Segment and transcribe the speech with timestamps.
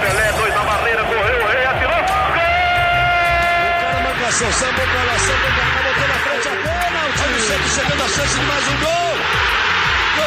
[0.00, 1.90] Pelé, dois na barreira, correu, o rei atirou.
[1.90, 1.98] Gol!
[3.64, 7.22] O cara marcação, sambou pra lá, sambou pra cá, botou na frente a pênalti.
[7.22, 9.16] Olha o Santos chegando a chance de mais um gol.
[10.16, 10.24] Gol!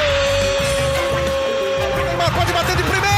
[2.06, 3.13] Neymar pode bater de primeira.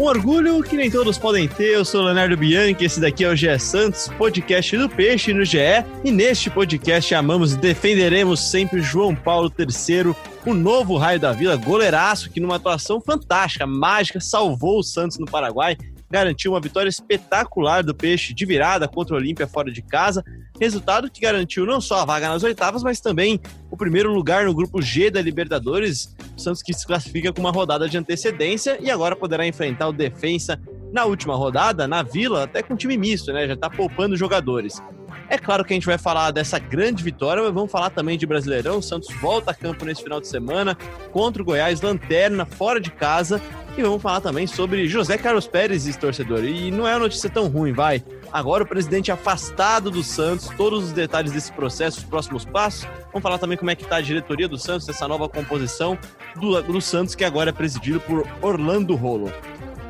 [0.00, 1.74] Um orgulho que nem todos podem ter.
[1.74, 5.58] Eu sou Leonardo Bianchi, esse daqui é o GE Santos, podcast do Peixe no GE.
[6.02, 10.14] E neste podcast amamos e defenderemos sempre João Paulo III,
[10.46, 15.26] o novo raio da vila, goleiraço que numa atuação fantástica, mágica, salvou o Santos no
[15.26, 15.76] Paraguai,
[16.10, 20.24] garantiu uma vitória espetacular do Peixe de virada contra o Olímpia fora de casa.
[20.60, 24.54] Resultado que garantiu não só a vaga nas oitavas, mas também o primeiro lugar no
[24.54, 26.16] grupo G da Libertadores.
[26.36, 29.92] O Santos que se classifica com uma rodada de antecedência e agora poderá enfrentar o
[29.92, 30.60] Defensa
[30.92, 33.46] na última rodada, na Vila, até com time misto, né?
[33.46, 34.82] Já tá poupando jogadores.
[35.30, 38.26] É claro que a gente vai falar dessa grande vitória, mas vamos falar também de
[38.26, 38.78] Brasileirão.
[38.78, 40.76] O Santos volta a campo nesse final de semana
[41.12, 43.40] contra o Goiás, lanterna, fora de casa.
[43.78, 46.44] E vamos falar também sobre José Carlos Pérez, torcedor.
[46.44, 48.02] E não é uma notícia tão ruim, vai.
[48.32, 52.88] Agora o presidente afastado do Santos, todos os detalhes desse processo, os próximos passos.
[53.12, 55.96] Vamos falar também como é que está a diretoria do Santos, essa nova composição
[56.34, 59.32] do, do Santos, que agora é presidido por Orlando Rolo.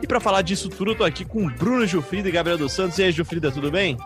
[0.03, 2.99] E para falar disso tudo, eu tô aqui com Bruno Gilfrida e Gabriel dos Santos.
[2.99, 3.97] E aí, Gilfrida, tudo bem?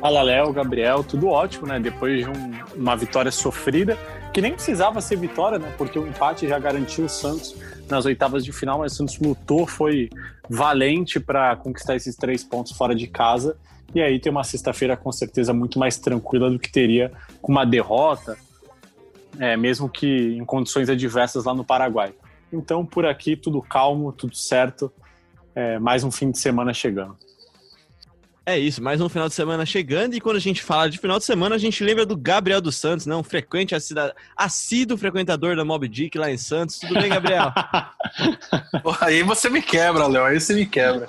[0.00, 1.78] Fala, Léo, Gabriel, tudo ótimo, né?
[1.78, 3.98] Depois de um, uma vitória sofrida,
[4.32, 5.74] que nem precisava ser vitória, né?
[5.76, 7.54] Porque o empate já garantiu o Santos
[7.86, 10.08] nas oitavas de final, mas o Santos lutou, foi
[10.48, 13.58] valente para conquistar esses três pontos fora de casa.
[13.94, 17.66] E aí tem uma sexta-feira com certeza muito mais tranquila do que teria com uma
[17.66, 18.38] derrota,
[19.38, 22.14] é, mesmo que em condições adversas lá no Paraguai.
[22.50, 24.90] Então, por aqui, tudo calmo, tudo certo.
[25.54, 27.16] É, mais um fim de semana chegando.
[28.50, 30.14] É isso, mais um final de semana chegando.
[30.14, 32.74] E quando a gente fala de final de semana, a gente lembra do Gabriel dos
[32.74, 33.14] Santos, né?
[33.14, 33.76] Um frequente,
[34.36, 36.80] assíduo frequentador da Mob Dick lá em Santos.
[36.80, 37.52] Tudo bem, Gabriel?
[39.02, 40.24] aí você me quebra, Léo.
[40.24, 41.06] Aí você me quebra.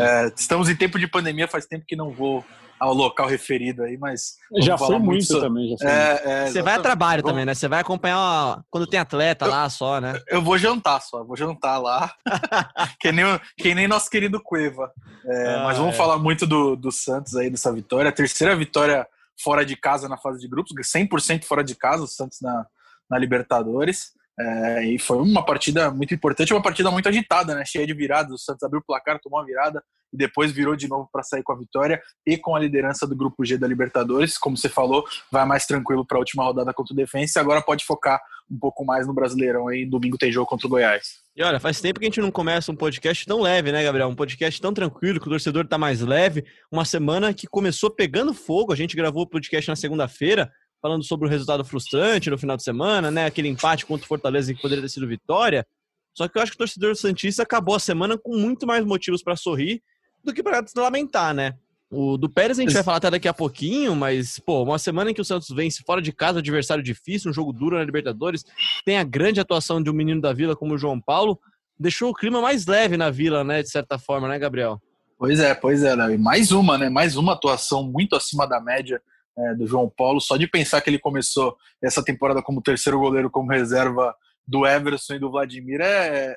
[0.00, 2.44] É, estamos em tempo de pandemia, faz tempo que não vou
[2.80, 4.36] ao local referido aí, mas.
[4.60, 5.42] Já foi muito, sobre...
[5.42, 5.68] também.
[5.68, 6.28] Já foi é, muito.
[6.28, 7.54] É, você vai a trabalho também, né?
[7.54, 10.18] Você vai acompanhar quando tem atleta eu, lá só, né?
[10.26, 12.14] Eu vou jantar só, vou jantar lá.
[12.98, 13.24] que, nem,
[13.58, 14.90] que nem nosso querido Cueva.
[15.26, 15.98] É, ah, mas vamos é.
[15.98, 18.08] falar muito do, do Santos aí, dessa vitória.
[18.08, 19.06] A terceira vitória
[19.38, 22.66] fora de casa na fase de grupos, 100% fora de casa, o Santos na,
[23.10, 24.12] na Libertadores.
[24.40, 27.62] É, e foi uma partida muito importante, uma partida muito agitada, né?
[27.66, 28.32] Cheia de viradas.
[28.32, 31.42] O Santos abriu o placar, tomou a virada e depois virou de novo para sair
[31.42, 34.38] com a vitória e com a liderança do grupo G da Libertadores.
[34.38, 37.60] Como você falou, vai mais tranquilo para a última rodada contra o Defensa e agora
[37.60, 38.18] pode focar
[38.50, 39.68] um pouco mais no Brasileirão.
[39.68, 41.20] Aí domingo tem jogo contra o Goiás.
[41.36, 44.08] E olha, faz tempo que a gente não começa um podcast tão leve, né, Gabriel?
[44.08, 46.44] Um podcast tão tranquilo, que o torcedor tá mais leve.
[46.72, 48.72] Uma semana que começou pegando fogo.
[48.72, 52.62] A gente gravou o podcast na segunda-feira falando sobre o resultado frustrante no final de
[52.62, 53.26] semana, né?
[53.26, 55.66] Aquele empate contra o Fortaleza que poderia ter sido vitória.
[56.14, 59.22] Só que eu acho que o torcedor Santista acabou a semana com muito mais motivos
[59.22, 59.82] para sorrir
[60.24, 61.54] do que para lamentar, né?
[61.90, 65.10] O do Pérez a gente vai falar até daqui a pouquinho, mas, pô, uma semana
[65.10, 68.44] em que o Santos vence fora de casa, adversário difícil, um jogo duro na Libertadores,
[68.84, 71.38] tem a grande atuação de um menino da Vila como o João Paulo,
[71.76, 74.80] deixou o clima mais leve na Vila, né, de certa forma, né, Gabriel?
[75.18, 76.14] Pois é, pois é, né?
[76.14, 76.88] E mais uma, né?
[76.88, 79.02] Mais uma atuação muito acima da média
[79.46, 80.20] é, do João Paulo.
[80.20, 84.14] Só de pensar que ele começou essa temporada como terceiro goleiro, como reserva
[84.46, 86.36] do Everson e do Vladimir é, é,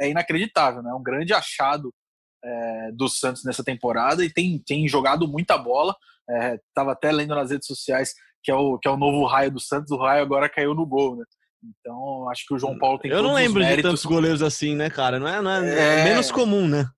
[0.00, 0.92] é inacreditável, né?
[0.92, 1.92] Um grande achado
[2.44, 5.94] é, do Santos nessa temporada e tem, tem jogado muita bola.
[6.68, 9.60] Estava até lendo nas redes sociais que é, o, que é o novo raio do
[9.60, 9.90] Santos.
[9.90, 11.24] O raio agora caiu no gol, né?
[11.64, 14.88] Então, acho que o João Paulo tem Eu não lembro de tantos goleiros assim, né,
[14.88, 15.18] cara?
[15.18, 16.88] Não é, não é, é menos comum, né?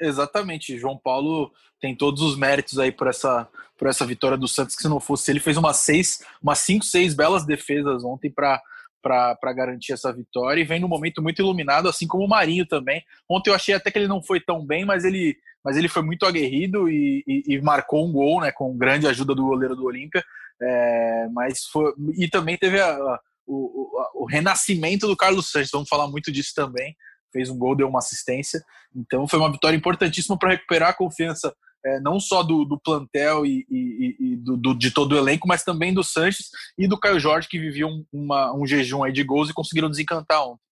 [0.00, 0.78] Exatamente.
[0.78, 4.82] João Paulo tem todos os méritos aí por essa, por essa vitória do Santos, que
[4.82, 8.60] se não fosse ele, fez umas seis, umas cinco, seis belas defesas ontem para
[9.00, 13.02] para garantir essa vitória e vem num momento muito iluminado, assim como o Marinho também.
[13.30, 16.02] Ontem eu achei até que ele não foi tão bem, mas ele, mas ele foi
[16.02, 19.84] muito aguerrido e, e, e marcou um gol, né, com grande ajuda do goleiro do
[19.84, 20.22] Olímpia.
[20.60, 25.70] É, mas foi, e também teve a, a, o, o, o renascimento do Carlos Santos,
[25.72, 26.94] vamos falar muito disso também
[27.32, 28.62] fez um gol, deu uma assistência.
[28.94, 31.54] Então foi uma vitória importantíssima para recuperar a confiança
[31.84, 35.46] é, não só do, do plantel e, e, e do, do, de todo o elenco,
[35.46, 39.22] mas também do Sanches e do Caio Jorge, que viviam uma, um jejum aí de
[39.22, 40.62] gols e conseguiram desencantar ontem.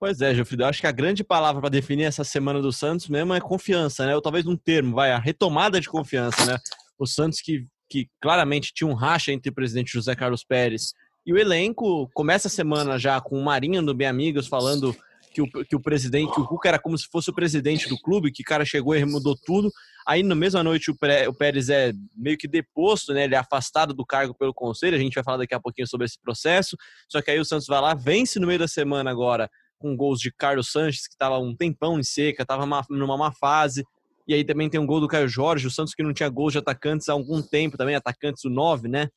[0.00, 3.34] Pois é, Gilfrido, acho que a grande palavra para definir essa semana do Santos mesmo
[3.34, 4.14] é confiança, né?
[4.14, 6.56] Ou talvez um termo, vai, a retomada de confiança, né?
[6.96, 10.92] O Santos que, que claramente tinha um racha entre o presidente José Carlos Pérez
[11.26, 14.96] e o elenco começa a semana já com o Marinho do Bem Amigos falando
[15.38, 17.96] que o, que o presidente, que o Cuca era como se fosse o presidente do
[17.96, 19.70] clube, que o cara chegou e mudou tudo.
[20.06, 20.96] Aí, na mesma noite, o,
[21.28, 23.24] o Pérez é meio que deposto, né?
[23.24, 24.96] Ele é afastado do cargo pelo conselho.
[24.96, 26.76] A gente vai falar daqui a pouquinho sobre esse processo.
[27.08, 29.48] Só que aí o Santos vai lá, vence no meio da semana agora
[29.78, 33.84] com gols de Carlos Sanches, que estava um tempão em seca, estava numa má fase.
[34.26, 36.52] E aí também tem um gol do Caio Jorge, o Santos que não tinha gols
[36.52, 39.08] de atacantes há algum tempo também, atacantes do 9, né?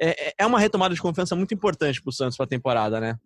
[0.00, 3.00] É, é, é uma retomada de confiança muito importante para o Santos para a temporada,
[3.00, 3.18] né?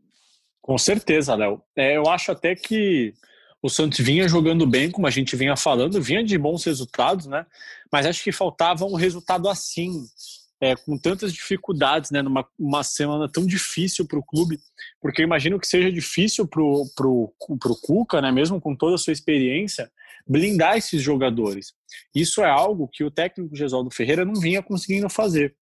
[0.69, 1.62] Com certeza, Léo.
[1.75, 3.15] É, eu acho até que
[3.62, 7.47] o Santos vinha jogando bem, como a gente vinha falando, vinha de bons resultados, né?
[7.91, 10.05] Mas acho que faltava um resultado assim,
[10.61, 12.20] é, com tantas dificuldades, né?
[12.20, 14.61] Numa uma semana tão difícil para o clube,
[15.00, 17.32] porque eu imagino que seja difícil para o
[17.82, 18.31] Cuca, né?
[18.31, 19.91] Mesmo com toda a sua experiência,
[20.26, 21.73] blindar esses jogadores.
[22.15, 25.56] Isso é algo que o técnico Gesualdo Ferreira não vinha conseguindo fazer.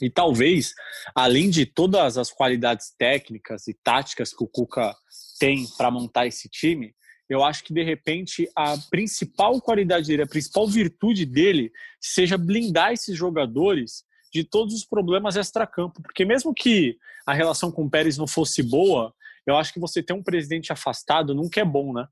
[0.00, 0.74] E talvez,
[1.14, 4.94] além de todas as qualidades técnicas e táticas que o Cuca
[5.38, 6.94] tem para montar esse time,
[7.28, 12.92] eu acho que de repente a principal qualidade dele, a principal virtude dele, seja blindar
[12.92, 16.02] esses jogadores de todos os problemas extracampo.
[16.02, 16.96] Porque mesmo que
[17.26, 19.14] a relação com o Pérez não fosse boa,
[19.46, 22.06] eu acho que você ter um presidente afastado nunca é bom, né?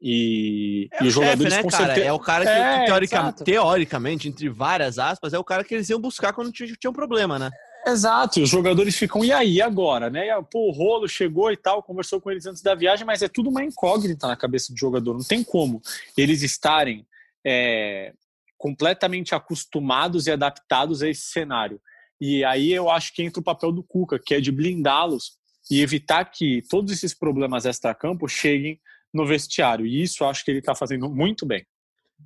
[0.00, 1.86] E, é e os jogadores chefe, né, cara?
[1.86, 2.06] Certeza...
[2.06, 5.88] É o cara que, é, teoricamente, teoricamente, entre várias aspas, é o cara que eles
[5.90, 7.50] iam buscar quando tinha, tinha um problema, né?
[7.86, 10.28] Exato, e os jogadores ficam, e aí agora, né?
[10.50, 13.50] Pô, o rolo chegou e tal, conversou com eles antes da viagem, mas é tudo
[13.50, 15.14] uma incógnita na cabeça do jogador.
[15.14, 15.82] Não tem como
[16.16, 17.04] eles estarem
[17.44, 18.12] é,
[18.56, 21.80] completamente acostumados e adaptados a esse cenário.
[22.20, 25.32] E aí eu acho que entra o papel do Cuca, que é de blindá-los
[25.68, 28.80] e evitar que todos esses problemas extra-campo cheguem
[29.12, 29.86] no vestiário.
[29.86, 31.64] E isso acho que ele está fazendo muito bem.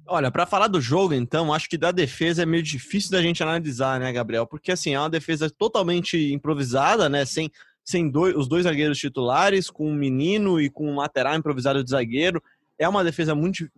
[0.06, 3.42] Olha, para falar do jogo, então, acho que da defesa é meio difícil da gente
[3.42, 4.46] analisar, né, Gabriel?
[4.46, 7.24] Porque assim, é uma defesa totalmente improvisada, né?
[7.24, 7.50] Sem,
[7.84, 11.90] sem dois, os dois zagueiros titulares, com um menino e com um lateral improvisado de
[11.90, 12.42] zagueiro.
[12.78, 13.68] É uma defesa muito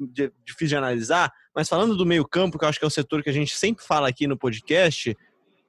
[0.45, 3.31] difícil de analisar, mas falando do meio-campo, que eu acho que é o setor que
[3.31, 5.17] a gente sempre fala aqui no podcast,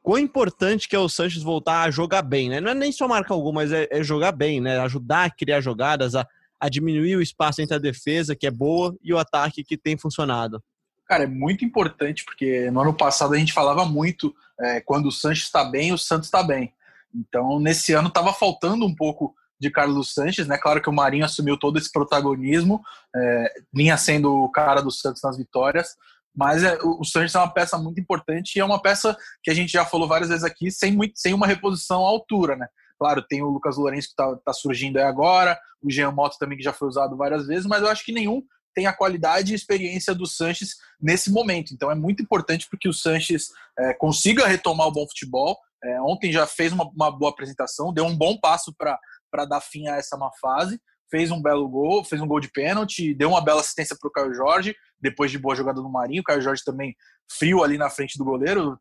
[0.01, 2.59] quão importante que é o Sanches voltar a jogar bem, né?
[2.59, 4.79] Não é nem só marcar gol, mas é, é jogar bem, né?
[4.79, 6.27] Ajudar a criar jogadas, a
[6.59, 9.97] a diminuir o espaço entre a defesa, que é boa, e o ataque, que tem
[9.97, 10.61] funcionado?
[11.05, 15.11] Cara, é muito importante, porque no ano passado a gente falava muito, é, quando o
[15.11, 16.73] Sanches está bem, o Santos está bem.
[17.15, 20.57] Então, nesse ano estava faltando um pouco de Carlos Sanches, né?
[20.57, 22.81] Claro que o Marinho assumiu todo esse protagonismo,
[23.15, 25.95] é, vinha sendo o cara do Santos nas vitórias,
[26.35, 29.53] mas é, o Sanches é uma peça muito importante e é uma peça que a
[29.53, 32.67] gente já falou várias vezes aqui, sem, muito, sem uma reposição à altura, né?
[32.99, 36.57] Claro, tem o Lucas Lourenço que está tá surgindo aí agora, o Jean Mota também
[36.57, 38.43] que já foi usado várias vezes, mas eu acho que nenhum
[38.75, 41.73] tem a qualidade e experiência do Sanches nesse momento.
[41.73, 45.57] Então é muito importante porque o Sanches é, consiga retomar o bom futebol.
[45.83, 49.87] É, ontem já fez uma, uma, boa apresentação, deu um bom passo para dar fim
[49.87, 50.79] a essa má fase.
[51.09, 54.11] Fez um belo gol, fez um gol de pênalti, deu uma bela assistência para o
[54.11, 56.21] Caio Jorge, depois de boa jogada do Marinho.
[56.21, 56.95] O Caio Jorge também
[57.27, 58.79] frio ali na frente do goleiro,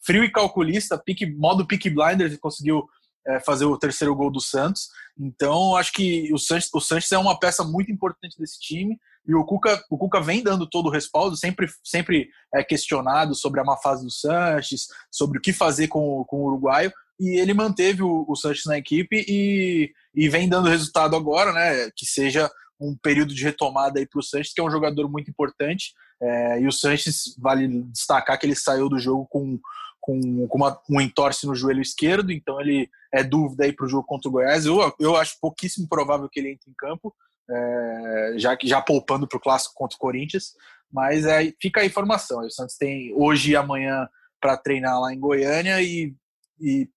[0.00, 2.88] frio e calculista, pique, modo pick blinders, conseguiu
[3.26, 4.88] é, fazer o terceiro gol do Santos.
[5.18, 8.98] Então, acho que o Santos, o Santos é uma peça muito importante desse time.
[9.26, 13.60] E o Cuca, o Cuca vem dando todo o respaldo, sempre, sempre é questionado sobre
[13.60, 16.92] a má fase do Sanches, sobre o que fazer com, com o uruguaio.
[17.18, 21.90] E ele manteve o, o Sanches na equipe e, e vem dando resultado agora, né?
[21.96, 22.48] Que seja
[22.78, 25.94] um período de retomada aí para o Sanches, que é um jogador muito importante.
[26.22, 29.58] É, e o Sanches, vale destacar que ele saiu do jogo com
[30.06, 33.88] com, com uma, um entorse no joelho esquerdo, então ele é dúvida aí para o
[33.88, 34.64] jogo contra o Goiás.
[34.64, 37.12] Eu, eu acho pouquíssimo provável que ele entre em campo,
[37.50, 40.52] é, já, já poupando para o clássico contra o Corinthians,
[40.92, 42.40] mas é, fica a informação.
[42.40, 44.08] O Santos tem hoje e amanhã
[44.40, 46.14] para treinar lá em Goiânia e,
[46.60, 46.88] e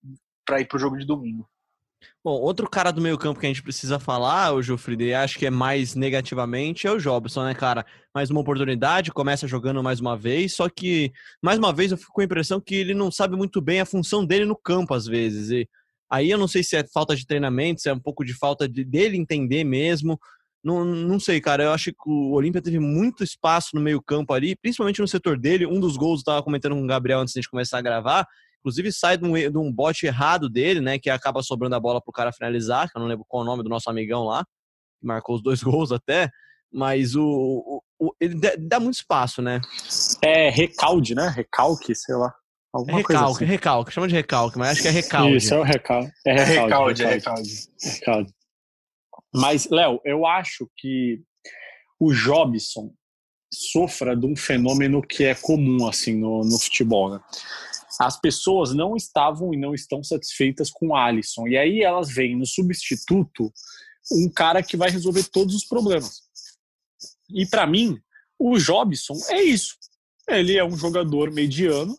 [0.45, 1.49] para ir para o jogo de domingo.
[2.23, 5.37] Bom, outro cara do meio campo que a gente precisa falar, o Jufrida, e acho
[5.37, 7.85] que é mais negativamente, é o Jobson, né, cara?
[8.13, 12.11] Mais uma oportunidade, começa jogando mais uma vez, só que, mais uma vez, eu fico
[12.13, 15.05] com a impressão que ele não sabe muito bem a função dele no campo, às
[15.05, 15.49] vezes.
[15.49, 15.67] E
[16.09, 18.67] aí eu não sei se é falta de treinamento, se é um pouco de falta
[18.67, 20.19] de, dele entender mesmo.
[20.63, 21.63] Não, não sei, cara.
[21.63, 25.37] Eu acho que o Olímpia teve muito espaço no meio campo ali, principalmente no setor
[25.37, 25.65] dele.
[25.65, 27.81] Um dos gols, eu tava comentando com o Gabriel antes de a gente começar a
[27.81, 28.27] gravar,
[28.59, 30.99] Inclusive sai de um, de um bote errado dele, né?
[30.99, 33.47] Que acaba sobrando a bola pro cara finalizar, que eu não lembro qual é o
[33.47, 34.43] nome do nosso amigão lá,
[34.99, 36.29] que marcou os dois gols até.
[36.71, 39.59] Mas o, o, o ele dá muito espaço, né?
[40.21, 41.27] É recalde, né?
[41.27, 42.33] Recalque, sei lá.
[42.71, 43.51] Alguma recalque, assim.
[43.51, 45.37] recalque, chama de recalque, mas acho que é recalde.
[45.37, 46.11] Isso, é o recalque.
[46.25, 47.49] É, é recalde, é recalde.
[47.83, 48.33] É recalde.
[49.33, 51.21] Mas, Léo, eu acho que
[51.99, 52.93] o Jobson
[53.51, 57.19] sofra de um fenômeno que é comum assim no, no futebol, né?
[57.99, 61.47] As pessoas não estavam e não estão satisfeitas com o Alisson.
[61.47, 63.51] E aí elas vêm no substituto
[64.11, 66.21] um cara que vai resolver todos os problemas.
[67.29, 67.99] E para mim,
[68.39, 69.75] o Jobson é isso.
[70.27, 71.97] Ele é um jogador mediano,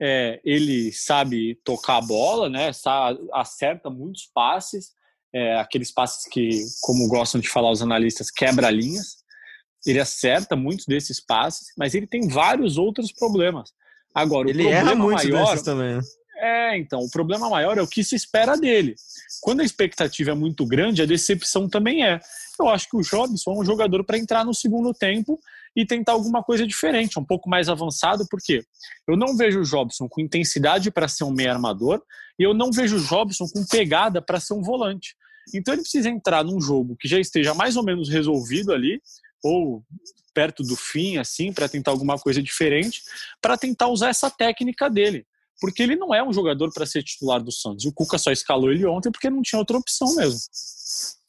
[0.00, 2.70] é, ele sabe tocar a bola, né?
[3.32, 4.92] acerta muitos passes,
[5.32, 9.16] é, aqueles passes que, como gostam de falar os analistas, quebra linhas.
[9.84, 13.72] Ele acerta muitos desses passes, mas ele tem vários outros problemas.
[14.14, 15.96] Agora, ele erra muito maior, também.
[15.96, 16.00] Né?
[16.36, 18.94] É, então, o problema maior é o que se espera dele.
[19.40, 22.20] Quando a expectativa é muito grande, a decepção também é.
[22.58, 25.40] Eu acho que o Jobson é um jogador para entrar no segundo tempo
[25.76, 28.62] e tentar alguma coisa diferente, um pouco mais avançado, porque
[29.08, 32.00] eu não vejo o Jobson com intensidade para ser um meio armador
[32.38, 35.16] e eu não vejo o Jobson com pegada para ser um volante.
[35.52, 39.00] Então ele precisa entrar num jogo que já esteja mais ou menos resolvido ali,
[39.42, 39.82] ou
[40.34, 43.02] perto do fim, assim, para tentar alguma coisa diferente,
[43.40, 45.24] para tentar usar essa técnica dele
[45.60, 47.84] porque ele não é um jogador para ser titular do Santos.
[47.84, 50.40] O Cuca só escalou ele ontem porque não tinha outra opção mesmo.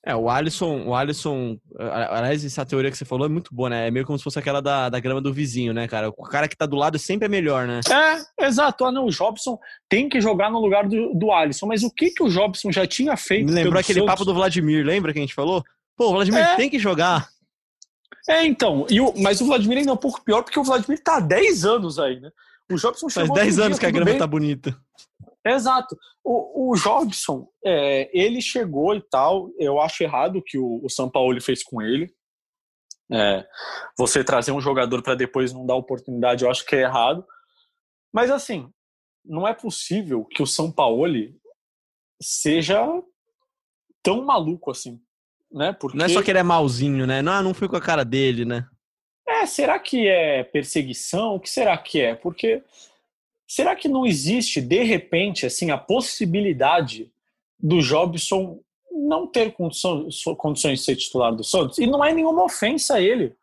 [0.08, 3.88] É, o Alisson, o Alisson, aliás, essa teoria que você falou é muito boa, né?
[3.88, 6.10] É meio como se fosse aquela da, da grama do vizinho, né, cara?
[6.10, 7.80] O cara que tá do lado sempre é melhor, né?
[7.90, 8.86] É, exato.
[8.86, 9.58] Ah, não, o Jobson
[9.90, 12.86] tem que jogar no lugar do, do Alisson, mas o que que o Jobson já
[12.86, 13.48] tinha feito?
[13.48, 14.14] Me lembrou aquele Santos?
[14.14, 15.64] papo do Vladimir, lembra que a gente falou?
[15.98, 16.56] Pô, o Vladimir é.
[16.56, 17.28] tem que jogar.
[18.28, 21.02] É, então, e o, mas o Vladimir ainda é um pouco pior porque o Vladimir
[21.04, 22.32] tá há 10 anos aí, né?
[22.72, 24.18] O Jobson Faz 10 anos que a grama bem.
[24.18, 24.76] tá bonita.
[25.46, 25.96] Exato.
[26.24, 29.52] O, o Jobson, é, ele chegou e tal.
[29.60, 32.12] Eu acho errado o que o, o São Paulo fez com ele.
[33.12, 33.46] É,
[33.96, 37.24] você trazer um jogador para depois não dar oportunidade, eu acho que é errado.
[38.12, 38.68] Mas assim,
[39.24, 41.06] não é possível que o São Paulo
[42.20, 42.84] seja
[44.02, 45.00] tão maluco assim,
[45.56, 45.74] né?
[45.74, 45.98] Porque...
[45.98, 47.22] Não é só que ele é malzinho, né?
[47.22, 48.68] Não, não fui com a cara dele, né?
[49.28, 51.36] É, será que é perseguição?
[51.36, 52.14] O que será que é?
[52.14, 52.62] Porque
[53.48, 57.10] será que não existe, de repente, assim, a possibilidade
[57.58, 58.60] do Jobson
[58.92, 61.78] não ter condições, condições de ser titular do Santos?
[61.78, 63.34] E não é nenhuma ofensa a ele.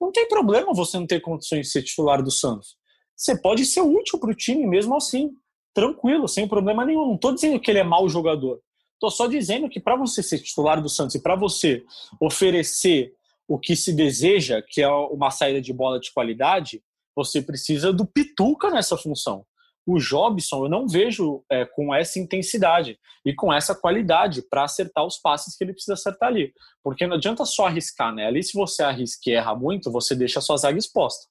[0.00, 2.76] Não tem problema você não ter condições de ser titular do Santos.
[3.16, 5.30] Você pode ser útil para o time mesmo assim,
[5.72, 7.06] tranquilo, sem problema nenhum.
[7.06, 8.60] Não estou dizendo que ele é mau jogador.
[9.02, 11.82] Estou só dizendo que para você ser titular do Santos e para você
[12.20, 13.12] oferecer
[13.48, 16.80] o que se deseja, que é uma saída de bola de qualidade,
[17.12, 19.44] você precisa do Pituca nessa função.
[19.84, 25.04] O Jobson eu não vejo é, com essa intensidade e com essa qualidade para acertar
[25.04, 26.52] os passes que ele precisa acertar ali.
[26.80, 28.28] Porque não adianta só arriscar, né?
[28.28, 31.26] Ali, se você arrisca e erra muito, você deixa a sua zaga exposta.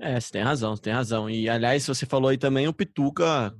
[0.00, 1.28] É, você tem razão, você tem razão.
[1.28, 3.54] E aliás, você falou aí também, o Pituca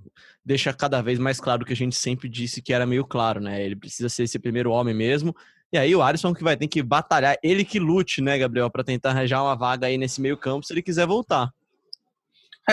[0.45, 3.63] deixa cada vez mais claro que a gente sempre disse que era meio claro, né?
[3.63, 5.35] Ele precisa ser esse primeiro homem mesmo
[5.73, 8.83] e aí o Alisson que vai ter que batalhar, ele que lute, né, Gabriel, para
[8.83, 11.53] tentar arranjar uma vaga aí nesse meio campo se ele quiser voltar.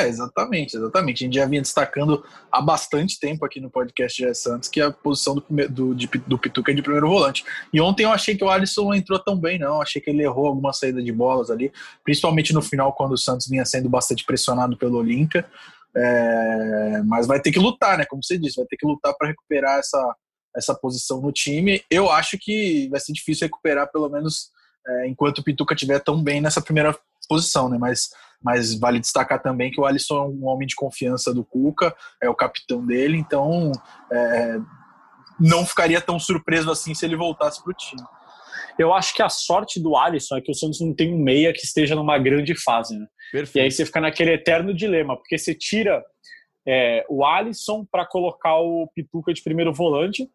[0.04, 1.24] É, exatamente, exatamente.
[1.24, 4.92] A gente já vinha destacando há bastante tempo aqui no podcast de Santos que a
[4.92, 7.44] posição do, do, de, do Pituca é de primeiro volante.
[7.74, 9.82] E ontem eu achei que o Alisson não entrou tão bem, não.
[9.82, 11.72] Achei que ele errou alguma saída de bolas ali,
[12.04, 15.46] principalmente no final, quando o Santos vinha sendo bastante pressionado pelo Olímpia.
[15.96, 18.06] É, mas vai ter que lutar, né?
[18.06, 20.16] Como você disse, vai ter que lutar para recuperar essa,
[20.56, 21.82] essa posição no time.
[21.90, 24.52] Eu acho que vai ser difícil recuperar, pelo menos
[24.88, 27.78] é, enquanto o Pituca estiver tão bem nessa primeira posição, né?
[27.78, 28.10] Mas,
[28.42, 32.30] mas vale destacar também que o Alisson é um homem de confiança do Cuca, é
[32.30, 33.72] o capitão dele, então
[34.12, 34.60] é,
[35.40, 38.04] não ficaria tão surpreso assim se ele voltasse para o time.
[38.78, 41.52] Eu acho que a sorte do Alisson é que o Santos não tem um meia
[41.52, 43.08] que esteja numa grande fase, né?
[43.32, 43.58] Perfeito.
[43.58, 46.04] E aí você fica naquele eterno dilema, porque você tira
[46.66, 50.30] é, o Alisson para colocar o Pituca de primeiro volante,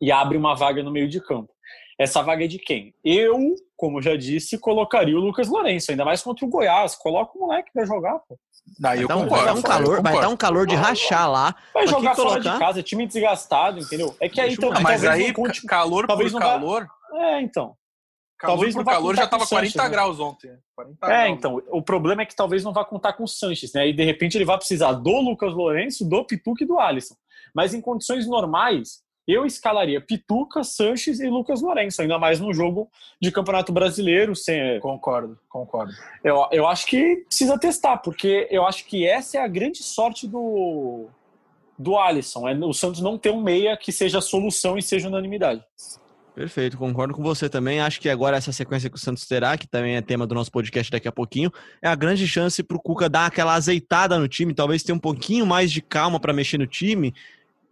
[0.00, 1.53] e abre uma vaga no meio de campo.
[1.98, 2.92] Essa vaga é de quem?
[3.04, 6.96] Eu, como já disse, colocaria o Lucas Lourenço, ainda mais contra o Goiás.
[6.96, 8.36] Coloca o moleque pra jogar, pô.
[8.78, 11.54] Daí eu concordo, vai, dar um calor, vai dar um calor de rachar lá.
[11.72, 12.54] Vai jogar fora colocar...
[12.54, 14.14] de casa, time desgastado, entendeu?
[14.18, 15.64] É que aí então, mas aí conte...
[15.66, 16.86] calor talvez por calor.
[17.12, 17.76] É, então.
[18.38, 19.88] Calor talvez por calor já tava 40 Sanches, né?
[19.88, 20.24] graus né?
[20.24, 20.50] ontem.
[20.74, 21.38] 40 é, graus.
[21.38, 23.88] então, o problema é que talvez não vá contar com o Sanches, né?
[23.88, 27.14] E de repente ele vai precisar do Lucas Lourenço, do Pituca e do Alisson.
[27.54, 32.90] Mas em condições normais, eu escalaria Pituca, Sanches e Lucas Lourenço, ainda mais no jogo
[33.20, 34.36] de Campeonato Brasileiro.
[34.36, 34.78] Sem...
[34.80, 35.92] Concordo, concordo.
[36.22, 40.28] Eu, eu acho que precisa testar, porque eu acho que essa é a grande sorte
[40.28, 41.06] do,
[41.78, 42.48] do Alisson.
[42.48, 45.62] É o Santos não ter um meia que seja a solução e seja unanimidade.
[46.34, 47.80] Perfeito, concordo com você também.
[47.80, 50.50] Acho que agora essa sequência que o Santos terá, que também é tema do nosso
[50.50, 51.50] podcast daqui a pouquinho,
[51.80, 54.98] é a grande chance para o Cuca dar aquela azeitada no time, talvez ter um
[54.98, 57.14] pouquinho mais de calma para mexer no time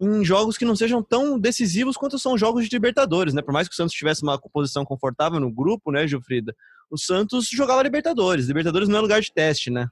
[0.02, 3.40] em jogos que não sejam tão decisivos quanto são jogos de Libertadores, né?
[3.40, 6.54] Por mais que o Santos tivesse uma posição confortável no grupo, né, Gilfrida?
[6.90, 8.46] O Santos jogava Libertadores.
[8.46, 9.88] Libertadores não é lugar de teste, né?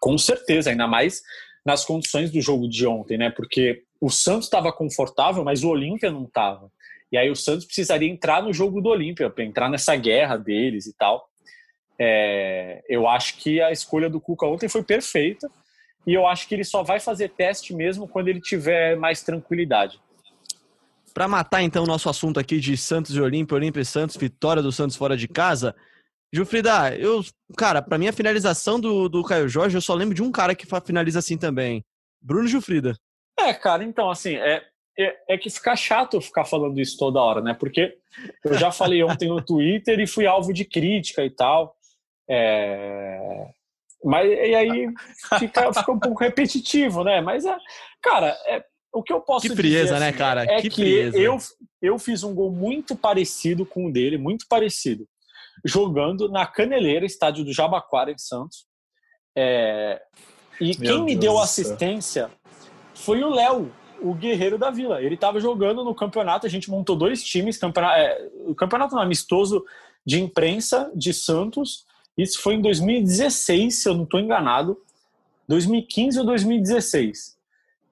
[0.00, 1.20] Com certeza, ainda mais
[1.64, 3.28] nas condições do jogo de ontem, né?
[3.28, 6.70] Porque o Santos estava confortável, mas o Olímpia não estava.
[7.12, 10.86] E aí o Santos precisaria entrar no jogo do Olímpia, para entrar nessa guerra deles
[10.86, 11.28] e tal.
[11.98, 15.50] É, eu acho que a escolha do Cuca ontem foi perfeita
[16.06, 20.00] e eu acho que ele só vai fazer teste mesmo quando ele tiver mais tranquilidade.
[21.12, 24.62] Para matar então o nosso assunto aqui de Santos e Olímpia, Olímpia e Santos, vitória
[24.62, 25.74] do Santos fora de casa.
[26.32, 27.24] Gilfrida, eu,
[27.56, 30.54] cara, para mim a finalização do, do Caio Jorge, eu só lembro de um cara
[30.54, 31.84] que finaliza assim também.
[32.20, 32.94] Bruno Gilfrida.
[33.38, 34.62] É, cara, então, assim, é,
[34.98, 37.54] é, é, que fica chato ficar falando isso toda hora, né?
[37.54, 37.96] Porque
[38.44, 41.76] eu já falei ontem no Twitter e fui alvo de crítica e tal.
[42.28, 43.48] É...
[44.04, 44.88] Mas e aí
[45.38, 47.20] fica, fica um pouco repetitivo, né?
[47.20, 47.56] Mas, é,
[48.02, 50.44] cara, é, o que eu posso que frieza, dizer né, assim, cara?
[50.44, 51.18] é que, que frieza.
[51.18, 51.38] eu,
[51.82, 55.06] eu fiz um gol muito parecido com o dele, muito parecido,
[55.64, 58.66] jogando na Caneleira, estádio do Jabaquara, em Santos.
[59.36, 60.00] É,
[60.60, 62.30] e Meu quem me Deus deu do assistência
[62.94, 65.02] foi o Léo, o guerreiro da Vila.
[65.02, 69.02] Ele estava jogando no campeonato, a gente montou dois times, campeonato, é, o campeonato não,
[69.02, 69.64] amistoso
[70.04, 71.84] de imprensa de Santos.
[72.16, 74.78] Isso foi em 2016, se eu não estou enganado.
[75.48, 77.36] 2015 ou 2016.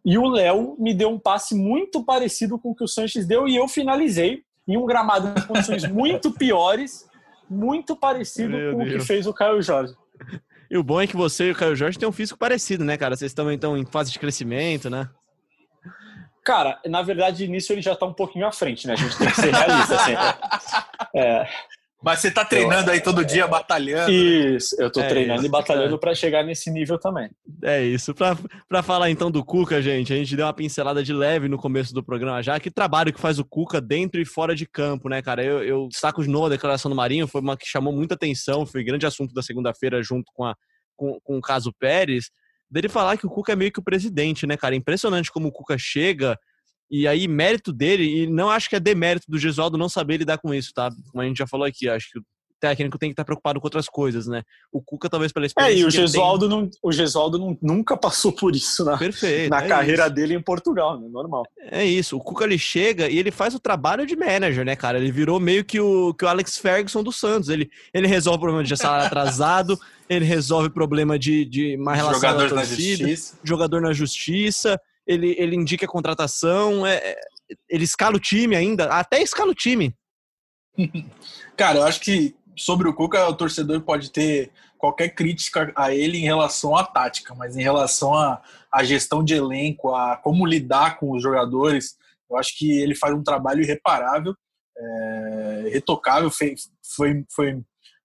[0.05, 3.49] E o Léo me deu um passe muito parecido com o que o Sanches deu
[3.49, 7.09] e eu finalizei em um gramado em condições muito piores,
[7.49, 9.07] muito parecido Meu com o que Deus.
[9.07, 9.95] fez o Caio Jorge.
[10.71, 12.97] E o bom é que você e o Caio Jorge têm um físico parecido, né,
[12.97, 13.17] cara?
[13.17, 15.09] Vocês também estão em fase de crescimento, né?
[16.45, 18.93] Cara, na verdade, nisso ele já tá um pouquinho à frente, né?
[18.93, 20.25] A gente tem que ser realista sempre.
[21.17, 21.49] É,
[22.05, 24.11] Mas você tá treinando aí todo dia, batalhando.
[24.13, 24.13] né?
[24.13, 25.99] isso, eu tô É treinando isso, e batalhando cara.
[25.99, 27.31] para chegar nesse nível também.
[27.63, 28.15] É isso.
[28.15, 28.37] Pra,
[28.69, 31.95] pra falar então do Cuca, gente, a gente deu uma pincelada de leve no começo
[31.95, 32.61] do programa já.
[32.61, 35.43] Que trabalho que faz o Cuca dentro e fora de campo, né, cara?
[35.43, 38.67] Eu, eu destaco de novo a declaração do Marinho, foi uma que chamou muita atenção,
[38.67, 40.55] foi grande assunto da segunda-feira junto com, a,
[40.95, 42.31] com, com o caso Pérez,
[42.71, 44.77] dele falar que o Cuca é meio que o presidente, né, cara?
[44.77, 46.39] Impressionante como o Cuca chega.
[46.91, 50.39] E aí, mérito dele, e não acho que é demérito do Gesualdo não saber lidar
[50.39, 50.91] com isso, tá?
[51.11, 52.23] Como a gente já falou aqui, acho que o
[52.61, 54.43] técnico tem que estar preocupado com outras coisas, né?
[54.73, 55.81] O Cuca, talvez pela É, experiência.
[55.81, 59.51] e o ele tem- Gesualdo, não, o Gesualdo não, nunca passou por isso na, Perfeito.
[59.51, 60.15] na é carreira isso.
[60.15, 61.07] dele em Portugal, né?
[61.11, 61.45] Normal.
[61.59, 62.17] É isso.
[62.17, 64.99] O Cuca ele chega e ele faz o trabalho de manager, né, cara?
[64.99, 67.51] Ele virou meio que o, que o Alex Ferguson do Santos.
[67.51, 72.21] Ele, ele resolve o problema de salário atrasado, ele resolve problema de, de má relação
[72.21, 73.39] Jogadores da na torcida, justiça.
[73.45, 77.17] jogador na justiça, ele, ele indica a contratação, é, é,
[77.69, 79.95] ele escala o time ainda, até escala o time.
[81.57, 86.19] Cara, eu acho que sobre o Cuca, o torcedor pode ter qualquer crítica a ele
[86.19, 90.99] em relação à tática, mas em relação à, à gestão de elenco, a como lidar
[90.99, 91.97] com os jogadores,
[92.31, 94.35] eu acho que ele faz um trabalho irreparável,
[94.77, 96.55] é, retocável, foi,
[96.95, 97.63] foi, foi,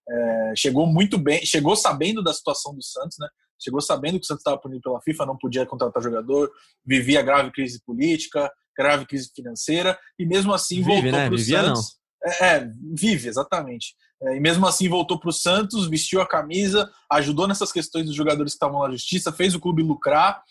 [0.07, 3.27] é, chegou muito bem, chegou sabendo da situação do Santos, né?
[3.59, 6.51] Chegou sabendo que o Santos estava punido pela FIFA, não podia contratar jogador,
[6.85, 11.25] vivia grave crise política, grave crise financeira, e mesmo assim Vive, voltou né?
[11.27, 11.99] para o Santos.
[12.23, 13.95] É, é, vive, exatamente.
[14.21, 18.15] É, e mesmo assim voltou para o Santos, vestiu a camisa, ajudou nessas questões dos
[18.15, 20.41] jogadores que estavam na justiça, fez o clube lucrar.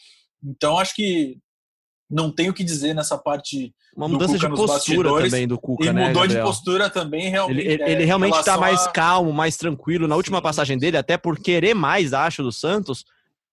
[0.42, 1.38] Então acho que
[2.11, 3.75] não tem o que dizer nessa parte.
[3.97, 6.47] Uma mudança Cuca de postura também do Cuca, e né, mudou de Gabriel?
[6.47, 7.61] postura também, realmente.
[7.61, 10.09] Ele, ele, é, ele realmente está mais a- calmo, mais tranquilo.
[10.09, 13.05] Na última passagem dele, até por querer mais, acho, do Santos,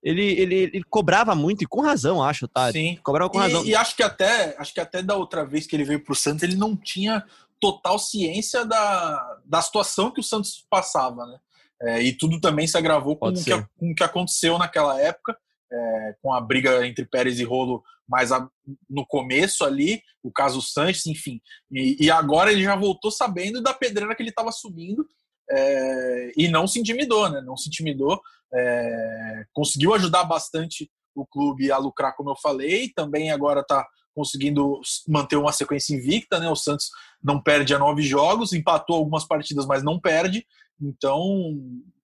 [0.02, 2.72] ele, ele, ele cobrava muito, e com razão, acho, tá?
[2.72, 2.98] Sim.
[3.04, 3.66] Cobrava com razão.
[3.66, 6.14] E, e acho que até acho que até da outra vez que ele veio para
[6.14, 7.24] o Santos, ele não tinha
[7.60, 11.38] total ciência da, da situação que o Santos passava, né?
[11.82, 15.36] É, e tudo também se agravou com o, que, com o que aconteceu naquela época,
[15.72, 18.48] é, com a briga entre Pérez e Rolo mais a-
[18.90, 21.40] no começo ali, o caso Sanches, enfim.
[21.72, 25.06] E, e agora ele já voltou sabendo da pedreira que ele estava subindo
[25.50, 27.42] é, e não se intimidou, né?
[27.42, 28.20] Não se intimidou,
[28.54, 34.80] é, conseguiu ajudar bastante o clube a lucrar, como eu falei, também agora está conseguindo
[35.08, 36.50] manter uma sequência invicta, né?
[36.50, 36.90] O Santos
[37.22, 40.46] não perde a nove jogos, empatou algumas partidas, mas não perde.
[40.82, 41.54] Então,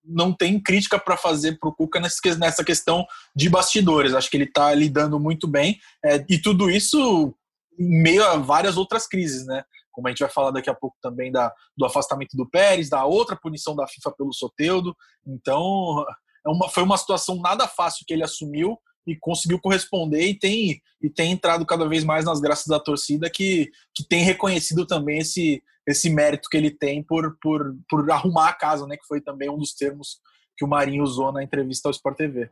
[0.04, 4.14] não tem crítica para fazer para o Cuca nessa questão de bastidores.
[4.14, 5.80] Acho que ele está lidando muito bem.
[6.04, 7.34] É, e tudo isso
[7.80, 9.64] em meio a várias outras crises, né?
[9.92, 13.06] Como a gente vai falar daqui a pouco também da, do afastamento do Pérez, da
[13.06, 14.96] outra punição da FIFA pelo Soteudo.
[15.28, 16.06] Então,
[16.46, 20.82] é uma, foi uma situação nada fácil que ele assumiu e conseguiu corresponder e tem,
[21.02, 25.20] e tem entrado cada vez mais nas graças da torcida que, que tem reconhecido também
[25.20, 28.98] esse, esse mérito que ele tem por, por, por arrumar a casa, né?
[28.98, 30.20] Que foi também um dos termos
[30.58, 32.50] que o Marinho usou na entrevista ao Sport TV.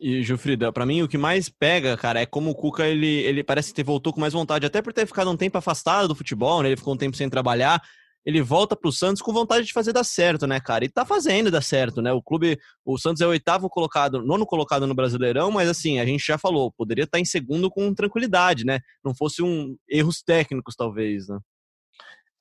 [0.00, 3.44] E, Gilfrida, pra mim o que mais pega, cara, é como o Cuca, ele, ele
[3.44, 6.62] parece que voltou com mais vontade, até por ter ficado um tempo afastado do futebol,
[6.62, 6.70] né?
[6.70, 7.82] Ele ficou um tempo sem trabalhar.
[8.24, 10.84] Ele volta pro Santos com vontade de fazer dar certo, né, cara?
[10.84, 12.12] E tá fazendo dar certo, né?
[12.12, 16.04] O clube, o Santos é o oitavo colocado, nono colocado no Brasileirão, mas assim, a
[16.04, 18.80] gente já falou, poderia estar em segundo com tranquilidade, né?
[19.02, 21.38] Não fosse um erros técnicos, talvez, né?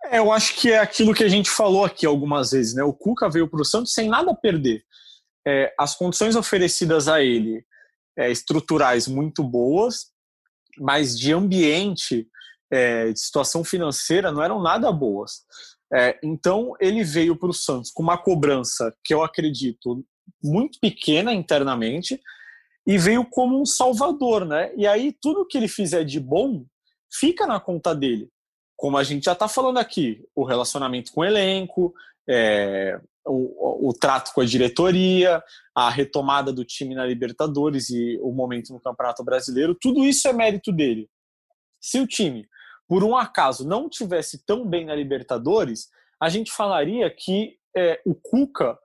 [0.05, 2.83] É, eu acho que é aquilo que a gente falou aqui algumas vezes, né?
[2.83, 4.83] O Cuca veio para o Santos sem nada perder.
[5.47, 7.63] É, as condições oferecidas a ele,
[8.17, 10.07] é, estruturais muito boas,
[10.77, 12.27] mas de ambiente,
[12.71, 15.43] é, de situação financeira, não eram nada boas.
[15.91, 20.05] É, então ele veio para o Santos com uma cobrança que eu acredito
[20.43, 22.21] muito pequena internamente
[22.85, 24.71] e veio como um salvador, né?
[24.75, 26.65] E aí tudo que ele fizer de bom
[27.11, 28.29] fica na conta dele.
[28.77, 31.93] Como a gente já está falando aqui, o relacionamento com o elenco,
[32.29, 35.43] é, o, o, trato com a diretoria,
[35.75, 40.33] a retomada do time na Libertadores e o momento no Campeonato Brasileiro, tudo isso é
[40.33, 41.09] mérito dele.
[41.81, 42.47] Se o time,
[42.89, 48.15] por um acaso, não tivesse tão bem na Libertadores, a gente falaria que é, o
[48.15, 48.75] Cuca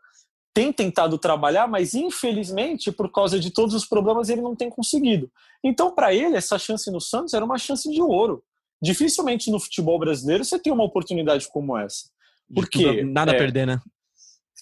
[0.53, 5.33] tem tentado trabalhar, mas infelizmente, por causa de todos os problemas, ele não tem conseguido.
[5.65, 8.45] Então, para ele, essa chance no Santos era uma chance de ouro.
[8.81, 12.11] Dificilmente no futebol brasileiro você tem uma oportunidade como essa.
[12.55, 13.81] Porque nada é, a perder, né?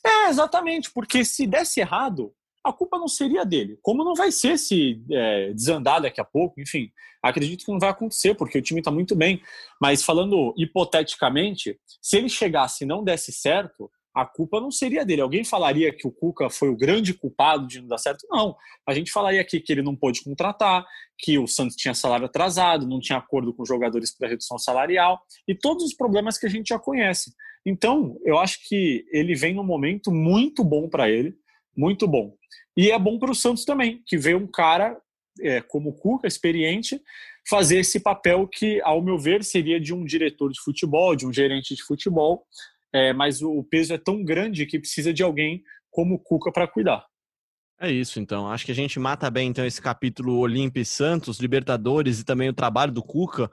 [0.06, 2.32] É, exatamente, porque se desse errado,
[2.64, 3.78] a culpa não seria dele.
[3.82, 6.90] Como não vai ser se é, desandar daqui a pouco, enfim,
[7.22, 9.42] acredito que não vai acontecer, porque o time está muito bem.
[9.80, 15.22] Mas falando hipoteticamente, se ele chegasse e não desse certo, a culpa não seria dele.
[15.22, 18.26] Alguém falaria que o Cuca foi o grande culpado de não dar certo?
[18.30, 18.54] Não.
[18.86, 20.84] A gente falaria aqui que ele não pôde contratar,
[21.18, 25.20] que o Santos tinha salário atrasado, não tinha acordo com os jogadores para redução salarial
[25.48, 27.32] e todos os problemas que a gente já conhece.
[27.64, 31.34] Então, eu acho que ele vem num momento muito bom para ele,
[31.76, 32.34] muito bom.
[32.76, 34.98] E é bom para o Santos também, que vê um cara
[35.40, 37.00] é, como o Cuca, experiente,
[37.48, 41.32] fazer esse papel que, ao meu ver, seria de um diretor de futebol, de um
[41.32, 42.46] gerente de futebol,
[42.92, 46.68] é, mas o peso é tão grande que precisa de alguém como o Cuca para
[46.68, 47.04] cuidar.
[47.80, 48.48] É isso, então.
[48.48, 52.48] Acho que a gente mata bem então esse capítulo Olímpia e Santos, Libertadores e também
[52.48, 53.50] o trabalho do Cuca.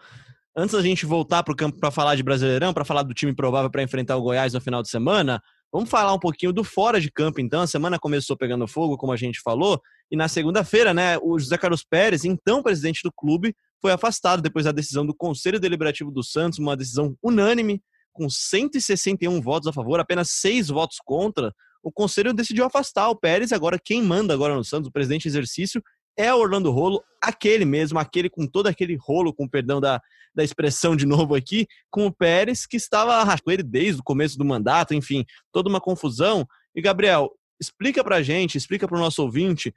[0.56, 3.34] Antes da gente voltar para o campo para falar de Brasileirão, para falar do time
[3.34, 7.00] provável para enfrentar o Goiás no final de semana, vamos falar um pouquinho do fora
[7.00, 7.62] de campo, então.
[7.62, 11.58] A semana começou pegando fogo, como a gente falou, e na segunda-feira, né, o José
[11.58, 16.24] Carlos Pérez, então presidente do clube, foi afastado depois da decisão do Conselho Deliberativo do
[16.24, 22.34] Santos, uma decisão unânime com 161 votos a favor, apenas seis votos contra, o conselho
[22.34, 23.52] decidiu afastar o Pérez.
[23.52, 25.82] Agora, quem manda agora no Santos, o presidente exercício,
[26.20, 30.02] é o Orlando Rolo, aquele mesmo, aquele com todo aquele rolo, com perdão da,
[30.36, 34.38] da expressão de novo aqui, com o Pérez, que estava com ele desde o começo
[34.38, 36.46] do mandato, enfim, toda uma confusão.
[36.76, 39.74] E, Gabriel, explica pra gente, explica para o nosso ouvinte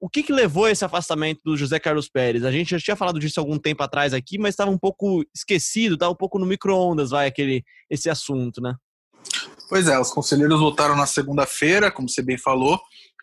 [0.00, 2.44] o que, que levou a esse afastamento do José Carlos Pérez?
[2.44, 5.94] A gente já tinha falado disso algum tempo atrás aqui, mas estava um pouco esquecido,
[5.94, 8.74] estava um pouco no micro-ondas, vai, aquele, esse assunto, né?
[9.68, 12.80] Pois é, os conselheiros votaram na segunda-feira, como você bem falou,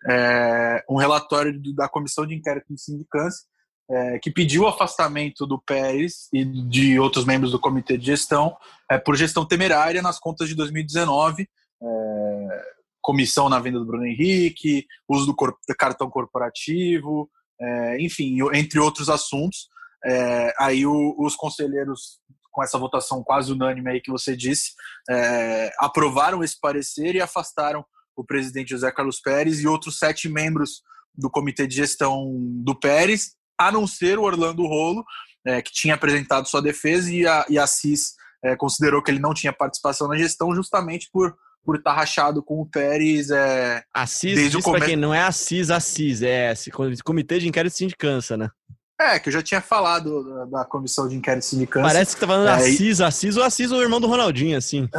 [0.08, 3.46] é, um relatório da Comissão de Inquérito de Sindicância,
[3.90, 8.56] é, que pediu o afastamento do Pérez e de outros membros do comitê de gestão
[8.90, 11.50] é, por gestão temerária nas contas de 2019.
[11.82, 15.36] É, comissão na venda do Bruno Henrique, uso do,
[15.76, 19.68] cartão corporativo, é, enfim, entre outros assuntos.
[20.06, 22.20] É, aí o, os conselheiros,
[22.52, 24.74] com essa votação quase unânime aí que você disse,
[25.10, 27.84] é, aprovaram esse parecer e afastaram
[28.20, 30.82] o presidente José Carlos Pérez e outros sete membros
[31.16, 35.04] do comitê de gestão do Pérez, a não ser o Orlando Rolo,
[35.46, 39.20] é, que tinha apresentado sua defesa e a, e a CIS é, considerou que ele
[39.20, 43.30] não tinha participação na gestão justamente por por estar rachado com o Pérez.
[43.30, 44.86] É, Assis, desde o começo.
[44.86, 46.54] quem não é Assis, Assis, é
[47.04, 48.50] Comitê de Inquérito Sindicância, né?
[49.02, 51.88] É, que eu já tinha falado da, da comissão de inquérito de sindicância.
[51.88, 54.90] Parece que tá falando é, Assis, Assis ou Assis o irmão do Ronaldinho, assim.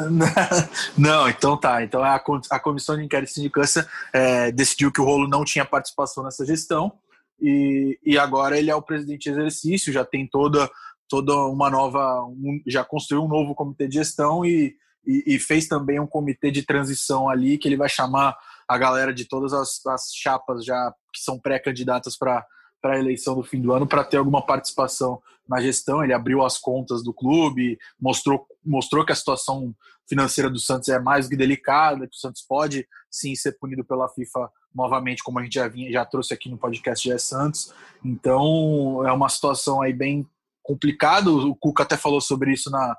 [0.96, 1.84] não, então tá.
[1.84, 2.14] Então a,
[2.50, 6.46] a comissão de inquérito de sindicância é, decidiu que o Rolo não tinha participação nessa
[6.46, 6.92] gestão
[7.38, 10.70] e, e agora ele é o presidente de exercício, já tem toda,
[11.06, 12.24] toda uma nova.
[12.24, 14.74] Um, já construiu um novo comitê de gestão e
[15.06, 18.36] e, e, fez também um comitê de transição ali que ele vai chamar
[18.68, 22.44] a galera de todas as, as chapas já que são pré-candidatas para
[22.80, 26.02] para a eleição do fim do ano para ter alguma participação na gestão.
[26.02, 29.74] Ele abriu as contas do clube, mostrou, mostrou que a situação
[30.08, 34.08] financeira do Santos é mais que delicada, que o Santos pode sim ser punido pela
[34.08, 37.72] FIFA novamente, como a gente já, vinha, já trouxe aqui no podcast de Santos.
[38.04, 40.26] Então é uma situação aí bem
[40.62, 41.30] complicada.
[41.30, 42.96] O Cuca até falou sobre isso na,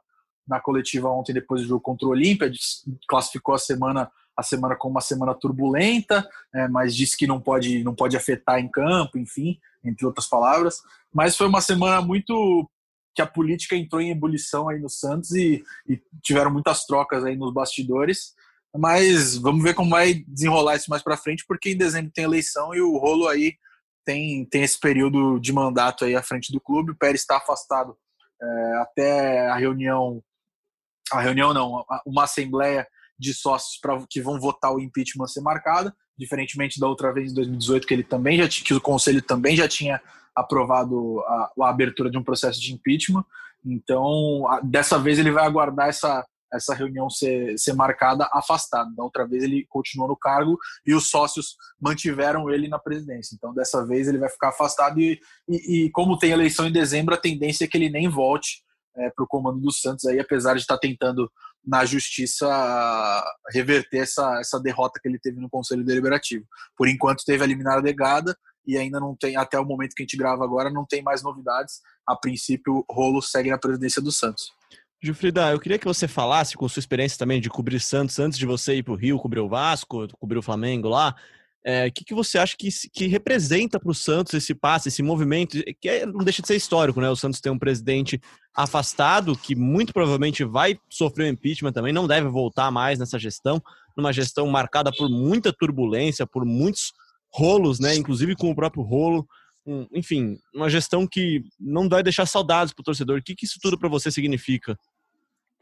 [0.47, 2.51] na coletiva ontem depois do jogo contra o Olímpia,
[3.07, 7.83] classificou a semana a semana como uma semana turbulenta, é, mas disse que não pode
[7.83, 10.81] não pode afetar em campo, enfim, entre outras palavras.
[11.13, 12.69] Mas foi uma semana muito
[13.13, 17.35] que a política entrou em ebulição aí no Santos e, e tiveram muitas trocas aí
[17.35, 18.33] nos bastidores.
[18.75, 22.73] Mas vamos ver como vai desenrolar isso mais para frente, porque em dezembro tem eleição
[22.73, 23.55] e o rolo aí
[24.05, 26.91] tem, tem esse período de mandato aí à frente do clube.
[26.91, 27.97] O Pérez está afastado
[28.41, 30.23] é, até a reunião
[31.11, 32.87] a reunião não, uma assembleia
[33.19, 37.35] de sócios pra, que vão votar o impeachment ser marcada, diferentemente da outra vez em
[37.35, 39.99] 2018 que ele também já que o conselho também já tinha
[40.35, 43.25] aprovado a, a abertura de um processo de impeachment.
[43.65, 48.93] Então, a, dessa vez ele vai aguardar essa essa reunião ser, ser marcada afastado.
[48.93, 53.33] Da outra vez ele continuou no cargo e os sócios mantiveram ele na presidência.
[53.35, 57.15] Então, dessa vez ele vai ficar afastado e, e, e como tem eleição em dezembro,
[57.15, 58.63] a tendência é que ele nem volte
[58.95, 61.31] é, para o comando do Santos, aí, apesar de estar tá tentando
[61.65, 62.47] na justiça
[63.53, 66.45] reverter essa, essa derrota que ele teve no Conselho Deliberativo.
[66.75, 70.05] Por enquanto teve a liminar negada e ainda não tem, até o momento que a
[70.05, 71.81] gente grava agora, não tem mais novidades.
[72.05, 74.51] A princípio, o rolo segue na presidência do Santos.
[75.03, 78.45] Gilfrida, eu queria que você falasse com sua experiência também de cobrir Santos antes de
[78.45, 81.15] você ir para o Rio, cobrir o Vasco, cobrir o Flamengo lá.
[81.63, 85.03] O é, que, que você acha que, que representa para o Santos esse passe, esse
[85.03, 87.07] movimento, que é, não deixa de ser histórico, né?
[87.07, 88.19] O Santos tem um presidente
[88.51, 93.61] afastado, que muito provavelmente vai sofrer um impeachment também, não deve voltar mais nessa gestão,
[93.95, 96.93] numa gestão marcada por muita turbulência, por muitos
[97.31, 97.95] rolos, né?
[97.95, 99.27] Inclusive com o próprio rolo.
[99.63, 103.19] Um, enfim, uma gestão que não vai deixar saudades para o torcedor.
[103.19, 104.75] O que, que isso tudo para você significa?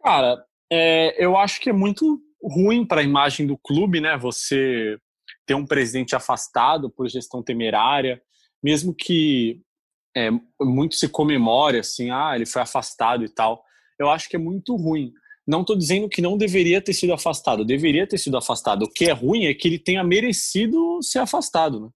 [0.01, 4.17] Cara, é, eu acho que é muito ruim para a imagem do clube, né?
[4.17, 4.97] Você
[5.49, 8.21] ter um presidente afastado por gestão temerária,
[8.61, 9.63] mesmo que
[10.15, 10.29] é,
[10.61, 13.63] muito se comemore assim, ah, ele foi afastado e tal.
[13.99, 15.11] Eu acho que é muito ruim.
[15.47, 18.83] Não estou dizendo que não deveria ter sido afastado, deveria ter sido afastado.
[18.83, 21.79] O que é ruim é que ele tenha merecido ser afastado.
[21.79, 21.89] Né?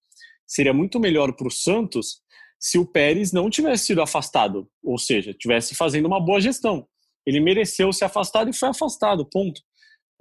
[0.47, 2.23] Seria muito melhor para o Santos
[2.59, 6.87] se o Pérez não tivesse sido afastado, ou seja, tivesse fazendo uma boa gestão.
[7.23, 9.61] Ele mereceu ser afastado e foi afastado, ponto.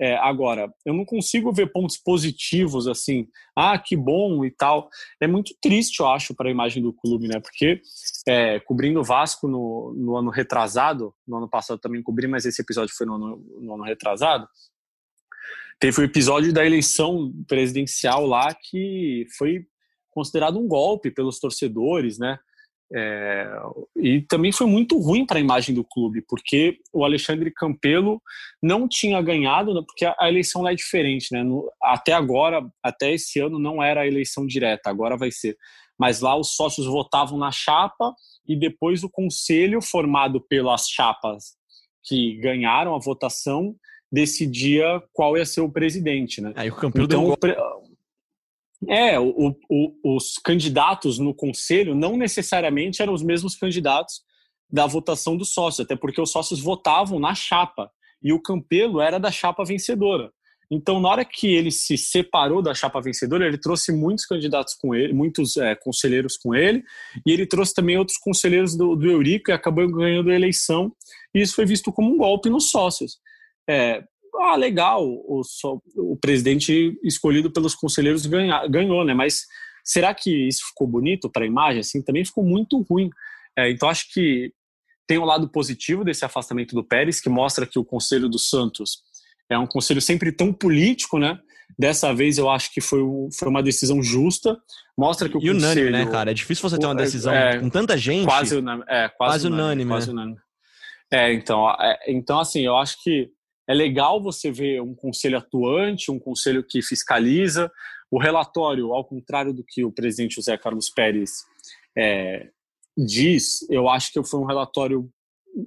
[0.02, 4.90] É, agora, eu não consigo ver pontos positivos assim, ah, que bom e tal.
[5.20, 7.38] É muito triste, eu acho, para a imagem do clube, né?
[7.38, 7.80] Porque
[8.26, 12.60] é, cobrindo o Vasco no, no, ano retrasado, no ano passado também cobri, mas esse
[12.60, 14.48] episódio foi no ano, no ano retrasado.
[15.78, 19.64] Teve o episódio da eleição presidencial lá que foi
[20.10, 22.40] considerado um golpe pelos torcedores, né?
[22.94, 23.48] É,
[23.96, 28.20] e também foi muito ruim para a imagem do clube, porque o Alexandre Campelo
[28.62, 31.42] não tinha ganhado, né, porque a, eleição lá é diferente, né?
[31.42, 35.56] No, até agora, até esse ano, não era a eleição direta, agora vai ser.
[35.98, 38.14] Mas lá os sócios votavam na chapa
[38.46, 41.54] e depois o conselho, formado pelas chapas
[42.04, 43.74] que ganharam a votação,
[44.10, 46.52] decidia qual ia ser o presidente, né?
[46.56, 47.91] Aí o Campelo então, deu
[48.88, 54.22] é, o, o, os candidatos no conselho não necessariamente eram os mesmos candidatos
[54.70, 57.90] da votação dos sócios, até porque os sócios votavam na chapa
[58.22, 60.30] e o Campelo era da chapa vencedora.
[60.70, 64.94] Então, na hora que ele se separou da chapa vencedora, ele trouxe muitos candidatos com
[64.94, 66.82] ele, muitos é, conselheiros com ele,
[67.26, 70.90] e ele trouxe também outros conselheiros do, do Eurico e acabou ganhando a eleição.
[71.34, 73.18] E isso foi visto como um golpe nos sócios.
[73.68, 74.02] É,
[74.40, 75.42] ah, legal, o,
[75.96, 79.14] o presidente escolhido pelos conselheiros ganha, ganhou, né?
[79.14, 79.42] Mas
[79.84, 81.80] será que isso ficou bonito para a imagem?
[81.80, 83.10] Assim, também ficou muito ruim.
[83.58, 84.52] É, então, acho que
[85.06, 89.02] tem um lado positivo desse afastamento do Pérez, que mostra que o Conselho do Santos
[89.50, 91.38] é um conselho sempre tão político, né?
[91.78, 93.00] Dessa vez eu acho que foi,
[93.38, 94.58] foi uma decisão justa.
[94.96, 95.58] Mostra que o e conselho...
[95.58, 96.30] unânime, né, cara?
[96.30, 98.24] É difícil você ter uma decisão é, com tanta gente.
[98.24, 99.84] Quase, é, quase, quase unânime.
[99.84, 100.12] unânime quase né?
[100.12, 100.38] unânime.
[101.10, 103.30] É, então, é, então, assim, eu acho que
[103.68, 107.70] é legal você ver um conselho atuante, um conselho que fiscaliza.
[108.10, 111.44] O relatório, ao contrário do que o presidente José Carlos Pérez
[111.96, 112.50] é,
[112.96, 115.08] diz, eu acho que foi um relatório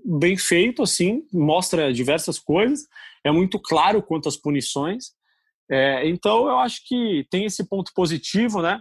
[0.04, 2.88] bem feito, assim, mostra diversas coisas,
[3.24, 5.12] é muito claro quanto às punições.
[5.70, 8.80] É, então, eu acho que tem esse ponto positivo, né,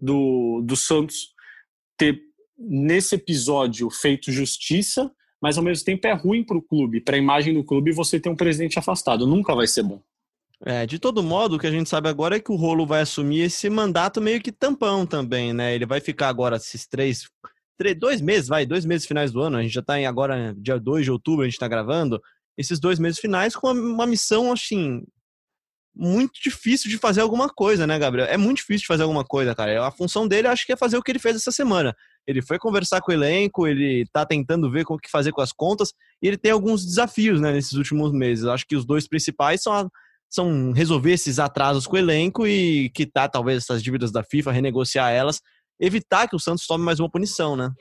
[0.00, 1.34] do, do Santos
[1.96, 2.20] ter,
[2.58, 7.18] nesse episódio, feito justiça, mas ao mesmo tempo é ruim para o clube, para a
[7.18, 9.26] imagem do clube, você ter um presidente afastado.
[9.26, 10.00] Nunca vai ser bom.
[10.64, 13.02] É, de todo modo, o que a gente sabe agora é que o Rolo vai
[13.02, 15.72] assumir esse mandato meio que tampão também, né?
[15.74, 17.28] Ele vai ficar agora esses três,
[17.76, 20.52] três dois meses, vai, dois meses finais do ano, a gente já está em agora,
[20.58, 22.20] dia 2 de outubro, a gente está gravando,
[22.56, 25.04] esses dois meses finais com uma, missão, assim,
[25.94, 28.26] muito difícil de fazer alguma coisa, né, Gabriel?
[28.26, 29.86] É muito difícil de fazer alguma coisa, cara.
[29.86, 31.96] A função dele, acho que é fazer o que ele fez essa semana.
[32.28, 35.50] Ele foi conversar com o elenco, ele tá tentando ver como que fazer com as
[35.50, 38.44] contas, e ele tem alguns desafios, né, nesses últimos meses.
[38.44, 39.88] Acho que os dois principais são, a,
[40.28, 45.10] são resolver esses atrasos com o elenco e quitar talvez essas dívidas da FIFA, renegociar
[45.10, 45.40] elas,
[45.80, 47.72] evitar que o Santos tome mais uma punição, né?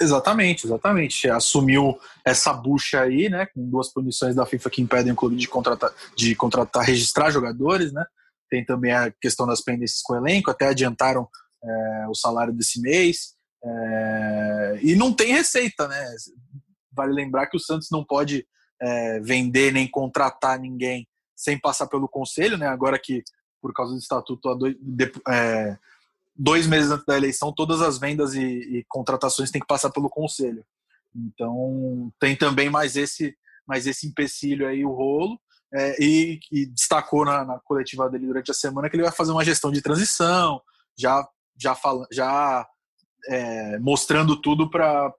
[0.00, 1.28] Exatamente, exatamente.
[1.28, 3.46] Assumiu essa bucha aí, né?
[3.46, 7.92] Com duas punições da FIFA que impedem o clube de contratar, de contratar, registrar jogadores,
[7.92, 8.04] né?
[8.48, 11.28] Tem também a questão das pendências com o elenco, até adiantaram
[11.64, 13.34] é, o salário desse mês.
[13.64, 16.14] É, e não tem receita, né?
[16.92, 18.46] Vale lembrar que o Santos não pode
[18.80, 22.66] é, vender nem contratar ninguém sem passar pelo conselho, né?
[22.66, 23.22] Agora que,
[23.60, 25.76] por causa do estatuto, dois, de, é,
[26.36, 30.10] dois meses antes da eleição, todas as vendas e, e, contratações têm que passar pelo
[30.10, 30.64] conselho.
[31.14, 35.40] Então, tem também mais esse, mais esse empecilho aí, o rolo.
[35.72, 39.32] É, e, e, destacou na, na, coletiva dele durante a semana que ele vai fazer
[39.32, 40.60] uma gestão de transição,
[40.96, 42.64] já, já, fala, já
[43.28, 45.12] é, mostrando tudo para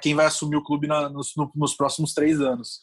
[0.00, 2.80] quem vai assumir o clube na, nos, no, nos próximos três anos.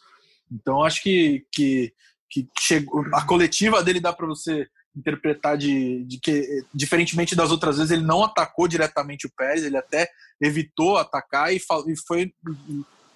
[0.52, 1.94] Então, acho que, que
[2.32, 4.66] que chegou, a coletiva dele dá para você
[4.96, 9.78] interpretar de, de, que, diferentemente das outras vezes, ele não atacou diretamente o Pérez, ele
[9.78, 10.10] até
[10.42, 12.34] evitou atacar e, e foi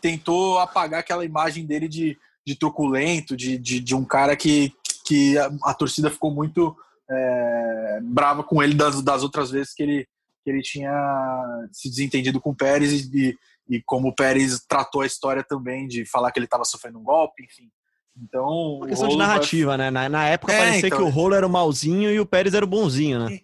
[0.02, 4.74] tentou apagar aquela imagem dele de, de truculento, de, de, de um cara que,
[5.06, 6.76] que a, a torcida ficou muito
[7.10, 10.08] é, brava com ele das, das outras vezes que ele,
[10.46, 13.36] que ele tinha se desentendido com o Pérez e,
[13.68, 17.04] e como o Pérez tratou a história também de falar que ele estava sofrendo um
[17.04, 17.72] golpe, enfim.
[18.16, 18.78] Então.
[18.78, 19.78] Uma questão de narrativa, vai...
[19.78, 19.90] né?
[19.90, 21.00] Na, na época é, parecia então...
[21.00, 23.40] que o Rolo era o malzinho e o Pérez era o bonzinho, né?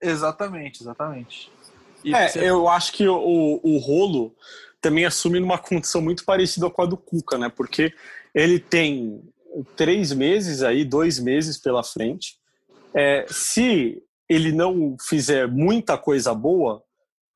[0.00, 1.50] Exatamente, exatamente.
[2.04, 2.48] E é, você...
[2.48, 4.32] eu acho que o, o Rolo
[4.80, 7.48] também assume numa condição muito parecida com a do Cuca, né?
[7.48, 7.92] Porque
[8.32, 9.20] ele tem
[9.74, 12.36] três meses aí, dois meses pela frente.
[12.94, 16.82] É, se ele não fizer muita coisa boa,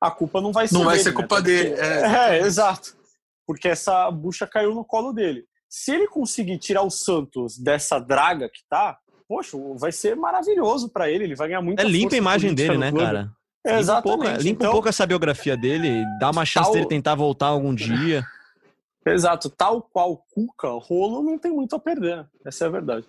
[0.01, 1.15] a culpa não vai ser Não vai dele, ser né?
[1.15, 1.75] culpa Porque, dele.
[1.75, 2.97] É, é, exato.
[3.45, 5.45] Porque essa bucha caiu no colo dele.
[5.69, 8.97] Se ele conseguir tirar o Santos dessa draga que tá,
[9.27, 11.25] poxa, vai ser maravilhoso para ele.
[11.25, 11.79] Ele vai ganhar muito.
[11.79, 13.31] É limpa a imagem dele, né, cara?
[13.65, 14.07] É, exatamente.
[14.07, 16.87] Limpa, um pouco, limpa então, um pouco essa biografia dele, dá uma chance tal, dele
[16.87, 18.25] tentar voltar algum dia.
[19.05, 22.25] Exato, tal qual Cuca, Rolo não tem muito a perder.
[22.45, 23.05] Essa é a verdade.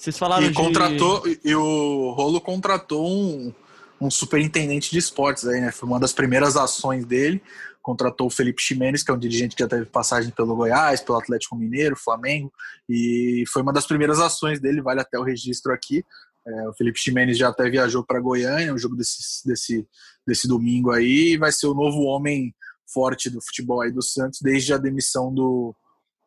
[0.00, 0.54] Vocês falaram e de...
[0.54, 3.52] contratou e o Rolo contratou um,
[4.00, 5.70] um superintendente de esportes aí, né?
[5.70, 7.42] Foi uma das primeiras ações dele
[7.82, 11.18] contratou o Felipe Ximenes, que é um dirigente que já teve passagem pelo Goiás, pelo
[11.18, 12.52] Atlético Mineiro, Flamengo,
[12.88, 16.04] e foi uma das primeiras ações dele, vale até o registro aqui.
[16.46, 19.88] É, o Felipe Ximenes já até viajou para Goiânia, o um jogo desse, desse,
[20.26, 22.54] desse domingo aí, e vai ser o novo homem
[22.92, 25.74] forte do futebol aí do Santos, desde a demissão do,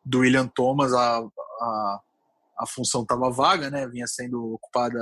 [0.04, 2.00] do William Thomas, a, a,
[2.58, 3.86] a função estava vaga, né?
[3.88, 4.98] Vinha sendo ocupada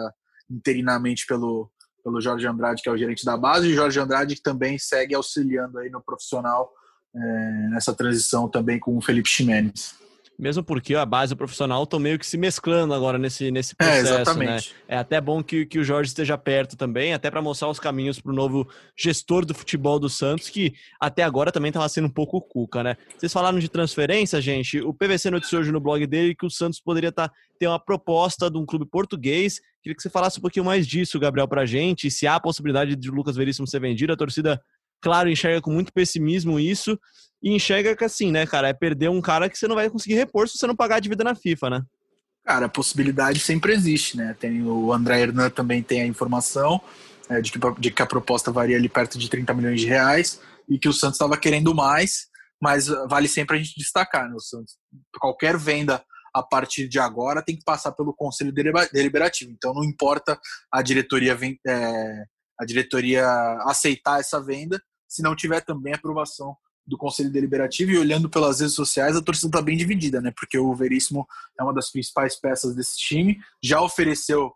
[0.51, 1.71] interinamente pelo,
[2.03, 5.15] pelo Jorge Andrade, que é o gerente da base, e Jorge Andrade que também segue
[5.15, 6.71] auxiliando aí no profissional
[7.15, 9.95] é, nessa transição também com o Felipe Ximenes.
[10.43, 14.43] Mesmo porque a base profissional estão meio que se mesclando agora nesse, nesse é, processo,
[14.43, 14.59] é, né?
[14.89, 18.19] É até bom que, que o Jorge esteja perto também, até para mostrar os caminhos
[18.19, 22.11] para o novo gestor do futebol do Santos, que até agora também estava sendo um
[22.11, 22.97] pouco cuca, né?
[23.17, 24.81] Vocês falaram de transferência, gente.
[24.81, 28.51] O PVC noticiou hoje no blog dele que o Santos poderia tá, ter uma proposta
[28.51, 29.61] de um clube português.
[29.81, 32.11] Queria que você falasse um pouquinho mais disso, Gabriel, para a gente.
[32.11, 34.61] Se há a possibilidade de Lucas Veríssimo ser vendido, a torcida
[35.03, 36.99] claro, enxerga com muito pessimismo isso
[37.43, 40.15] e enxerga que assim, né, cara, é perder um cara que você não vai conseguir
[40.15, 41.83] repor se você não pagar a dívida na FIFA, né?
[42.45, 44.35] Cara, a possibilidade sempre existe, né?
[44.39, 46.81] Tem o André Hernan também tem a informação
[47.29, 50.41] é, de, que, de que a proposta varia ali perto de 30 milhões de reais
[50.69, 52.29] e que o Santos estava querendo mais,
[52.61, 54.35] mas vale sempre a gente destacar, né?
[54.35, 54.77] O Santos,
[55.21, 56.03] qualquer venda
[56.35, 59.51] a partir de agora tem que passar pelo conselho deliberativo.
[59.51, 60.39] Então não importa
[60.73, 61.37] a diretoria
[61.67, 62.25] é,
[62.59, 63.27] a diretoria
[63.67, 64.81] aceitar essa venda,
[65.13, 69.49] se não tiver também aprovação do Conselho Deliberativo e olhando pelas redes sociais, a torcida
[69.49, 70.33] está bem dividida, né?
[70.35, 71.27] Porque o Veríssimo
[71.61, 74.55] é uma das principais peças desse time, já ofereceu,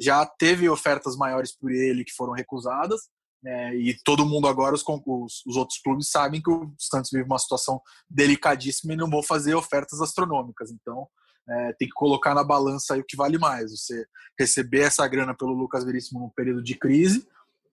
[0.00, 3.02] já teve ofertas maiores por ele que foram recusadas,
[3.42, 3.76] né?
[3.76, 7.38] e todo mundo agora, os, os, os, outros clubes sabem que o Santos vive uma
[7.38, 10.70] situação delicadíssima e não vão fazer ofertas astronômicas.
[10.72, 11.06] Então,
[11.48, 13.70] é, tem que colocar na balança o que vale mais.
[13.70, 14.06] Você
[14.38, 17.28] receber essa grana pelo Lucas Veríssimo num período de crise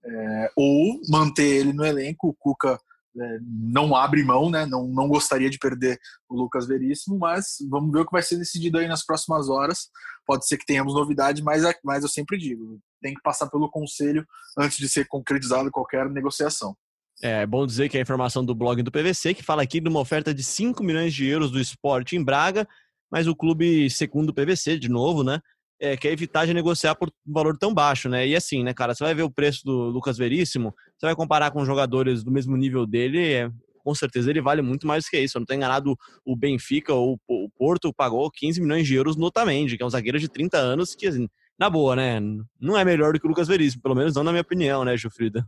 [0.06, 2.30] é, ou manter ele no elenco.
[2.30, 2.80] O Cuca
[3.18, 4.66] é, não abre mão, né?
[4.66, 8.38] Não, não gostaria de perder o Lucas Veríssimo, mas vamos ver o que vai ser
[8.38, 9.90] decidido aí nas próximas horas.
[10.26, 13.70] Pode ser que tenhamos novidade, mas, é, mas eu sempre digo, tem que passar pelo
[13.70, 14.26] conselho
[14.58, 16.76] antes de ser concretizado qualquer negociação.
[17.22, 20.02] É bom dizer que a informação do blog do PVC, que fala aqui de uma
[20.02, 22.68] oferta de 5 milhões de euros do esporte em Braga,
[23.10, 25.40] mas o clube, segundo o PVC, de novo, né,
[25.80, 28.28] é, quer evitar de negociar por um valor tão baixo, né?
[28.28, 31.52] E assim, né, cara, você vai ver o preço do Lucas Veríssimo, você vai comparar
[31.52, 33.50] com jogadores do mesmo nível dele, é,
[33.84, 35.38] com certeza ele vale muito mais que isso.
[35.38, 39.26] Eu não estou enganado, o Benfica ou o Porto pagou 15 milhões de euros no
[39.26, 42.20] Otamendi, que é um zagueiro de 30 anos que, assim, na boa, né,
[42.60, 44.98] não é melhor do que o Lucas Veríssimo, pelo menos não na minha opinião, né,
[44.98, 45.48] Jufrida?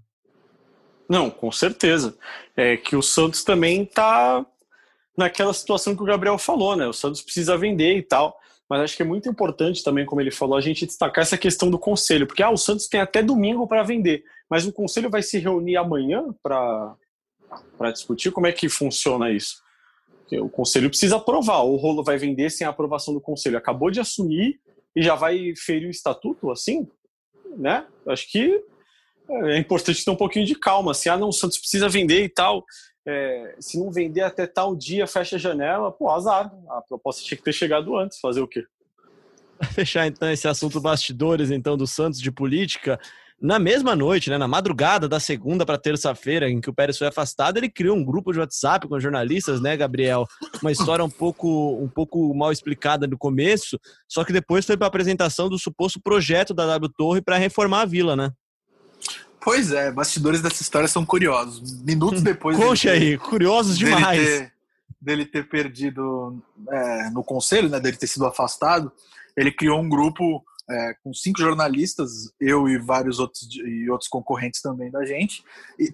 [1.10, 2.18] Não, com certeza.
[2.56, 4.46] É que o Santos também tá
[5.18, 6.86] naquela situação que o Gabriel falou, né?
[6.86, 8.38] O Santos precisa vender e tal
[8.70, 11.70] mas acho que é muito importante também, como ele falou, a gente destacar essa questão
[11.70, 15.22] do conselho, porque ah, o Santos tem até domingo para vender, mas o conselho vai
[15.22, 16.96] se reunir amanhã para
[17.92, 19.62] discutir como é que funciona isso.
[20.36, 21.64] O conselho precisa aprovar.
[21.64, 23.58] O rolo vai vender sem a aprovação do conselho.
[23.58, 24.60] Acabou de assumir
[24.96, 26.86] e já vai ferir o estatuto, assim,
[27.56, 27.86] né?
[28.06, 28.62] Acho que
[29.30, 30.94] é importante ter um pouquinho de calma.
[30.94, 32.66] Se ah, não, o Santos precisa vender e tal.
[33.10, 36.54] É, se não vender até tal dia, fecha a janela, pô, azar.
[36.70, 38.20] A proposta tinha que ter chegado antes.
[38.20, 38.66] Fazer o quê?
[39.74, 43.00] Fechar então esse assunto bastidores então do Santos de política.
[43.40, 47.08] Na mesma noite, né, na madrugada da segunda para terça-feira, em que o Pérez foi
[47.08, 50.26] afastado, ele criou um grupo de WhatsApp com jornalistas, né, Gabriel?
[50.60, 54.88] Uma história um pouco, um pouco mal explicada no começo, só que depois foi para
[54.88, 58.32] apresentação do suposto projeto da W Torre para reformar a vila, né?
[59.48, 61.82] Pois é, bastidores dessa história são curiosos.
[61.82, 62.58] Minutos depois.
[62.58, 64.20] Conte aí, curiosos demais.
[64.20, 64.54] Dele ter,
[65.00, 68.92] dele ter perdido é, no conselho, né, dele ter sido afastado,
[69.38, 74.62] ele criou um grupo é, com cinco jornalistas, eu e vários outros e outros concorrentes
[74.62, 75.42] também da gente,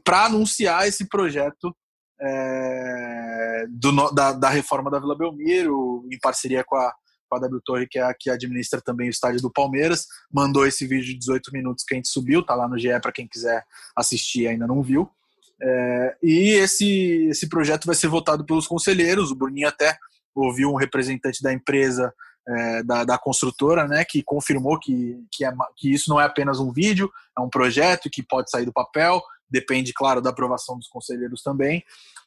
[0.04, 1.76] para anunciar esse projeto
[2.20, 6.92] é, do, da, da, reforma da Vila Belmiro, em parceria com a,
[7.34, 10.66] com a W Torre, que é a que administra também o estádio do Palmeiras, mandou
[10.66, 13.28] esse vídeo de 18 minutos que a gente subiu, tá lá no GE para quem
[13.28, 13.64] quiser
[13.96, 15.10] assistir e ainda não viu.
[15.62, 19.98] É, e esse, esse projeto vai ser votado pelos conselheiros, o Bruninho até
[20.36, 22.14] ouviu um representante da empresa
[22.48, 26.60] é, da, da, construtora, né, que confirmou que, que, é, que isso não é apenas
[26.60, 30.88] um vídeo, é um projeto que pode sair do papel, depende, claro, da aprovação dos
[30.88, 31.84] conselheiros também.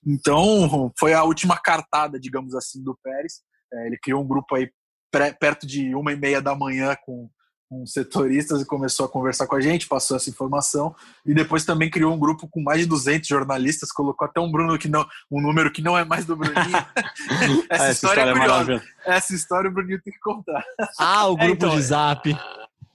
[0.07, 3.43] Então, foi a última cartada, digamos assim, do Pérez.
[3.73, 4.71] É, ele criou um grupo aí
[5.11, 7.29] perto de uma e meia da manhã com
[7.69, 10.95] com setoristas e começou a conversar com a gente, passou essa informação
[11.25, 14.79] e depois também criou um grupo com mais de 200 jornalistas, colocou até um Bruno
[14.79, 16.57] que não, um número que não é mais do Bruninho.
[17.69, 18.83] essa, essa, história, é, é curiosa.
[19.05, 20.65] Essa história o Bruninho tem que contar.
[20.99, 22.37] Ah, o é, grupo é, então, de Zap.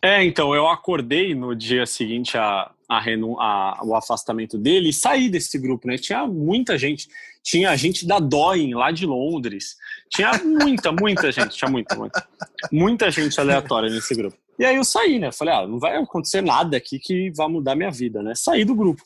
[0.01, 5.29] É, então eu acordei no dia seguinte a, a, a, o afastamento dele e saí
[5.29, 5.97] desse grupo, né?
[5.97, 7.07] Tinha muita gente,
[7.41, 9.77] tinha gente da Doin lá de Londres,
[10.09, 12.27] tinha muita, muita gente, tinha muita, muita,
[12.69, 14.37] muita gente aleatória nesse grupo.
[14.59, 15.31] E aí eu saí, né?
[15.31, 18.33] Falei, ah, não vai acontecer nada aqui que vá mudar minha vida, né?
[18.35, 19.01] Saí do grupo.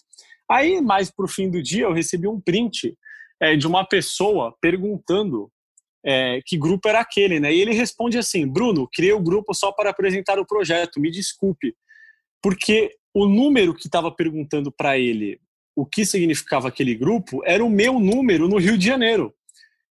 [0.50, 2.98] Aí, mais pro fim do dia, eu recebi um print
[3.40, 5.52] é, de uma pessoa perguntando
[6.04, 7.54] é, que grupo era aquele, né?
[7.54, 11.76] E ele responde assim: Bruno, criei o grupo só para apresentar o projeto, me desculpe.
[12.42, 15.40] Porque o número que estava perguntando para ele
[15.74, 19.34] o que significava aquele grupo era o meu número no Rio de Janeiro,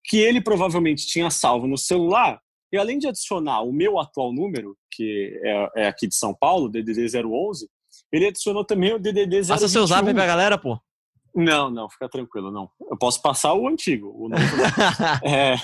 [0.05, 2.41] que ele provavelmente tinha salvo no celular
[2.73, 6.69] e além de adicionar o meu atual número, que é, é aqui de São Paulo,
[6.69, 7.69] DDD 011,
[8.13, 9.49] ele adicionou também o DDD 021.
[9.49, 10.79] Passa seu zap pra galera, pô.
[11.35, 12.71] Não, não, fica tranquilo, não.
[12.91, 14.09] Eu posso passar o antigo.
[14.09, 14.29] O
[15.27, 15.57] é,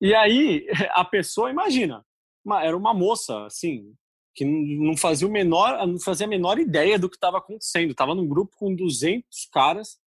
[0.00, 2.04] e aí, a pessoa, imagina,
[2.44, 3.92] uma, era uma moça, assim,
[4.38, 7.90] que não fazia, o menor, não fazia a menor ideia do que estava acontecendo.
[7.90, 9.98] Estava num grupo com 200 caras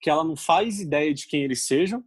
[0.00, 2.00] que ela não faz ideia de quem eles sejam,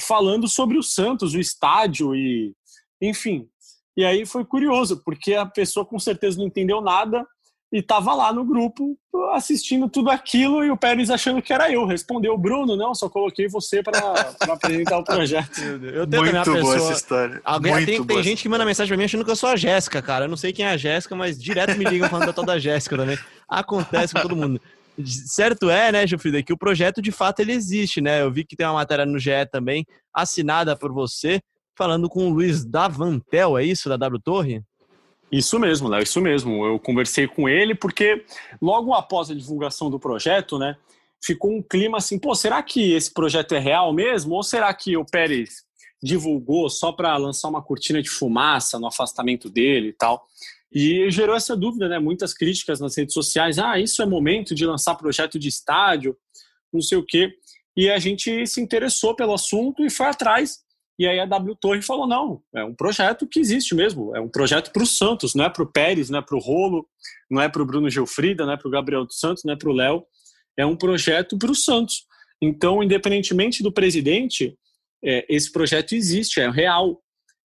[0.00, 2.52] falando sobre o Santos, o estádio e
[3.00, 3.48] enfim.
[3.96, 7.24] E aí foi curioso, porque a pessoa com certeza não entendeu nada
[7.72, 8.98] e estava lá no grupo
[9.30, 11.86] assistindo tudo aquilo e o Pérez achando que era eu.
[11.86, 13.98] Respondeu, Bruno, não, só coloquei você para
[14.40, 15.60] apresentar o projeto.
[15.60, 16.76] Eu tenho Muito boa pessoa...
[16.76, 17.40] essa história.
[17.44, 19.56] Alguém, Muito tem, tem gente que manda mensagem para mim achando que eu sou a
[19.56, 20.24] Jéssica, cara.
[20.24, 22.58] Eu não sei quem é a Jéssica, mas direto me ligam falando da tal da
[22.58, 23.18] Jéssica também.
[23.48, 24.60] Acontece com todo mundo.
[25.04, 28.22] Certo é, né, Gilfrida, que o projeto de fato ele existe, né?
[28.22, 31.40] Eu vi que tem uma matéria no GE também, assinada por você,
[31.76, 34.62] falando com o Luiz Davantel, é isso, da W Torre?
[35.30, 36.64] Isso mesmo, Léo, isso mesmo.
[36.64, 38.24] Eu conversei com ele porque
[38.60, 40.76] logo após a divulgação do projeto, né,
[41.22, 44.34] ficou um clima assim, pô, será que esse projeto é real mesmo?
[44.34, 45.62] Ou será que o Pérez
[46.02, 50.26] divulgou só para lançar uma cortina de fumaça no afastamento dele e tal?
[50.72, 51.98] E gerou essa dúvida, né?
[51.98, 53.58] Muitas críticas nas redes sociais.
[53.58, 56.16] Ah, isso é momento de lançar projeto de estádio,
[56.72, 57.32] não sei o quê.
[57.76, 60.60] E a gente se interessou pelo assunto e foi atrás
[61.00, 64.28] e aí a W Torre falou: não, é um projeto que existe mesmo, é um
[64.28, 66.86] projeto para o Santos, não é para o Pérez, não é para o Rolo,
[67.30, 69.56] não é para o Bruno Gilfrida, não é para o Gabriel dos Santos, não é
[69.56, 70.04] para o Léo,
[70.58, 72.04] é um projeto para o Santos.
[72.42, 74.54] Então, independentemente do presidente,
[75.02, 77.00] é, esse projeto existe, é real.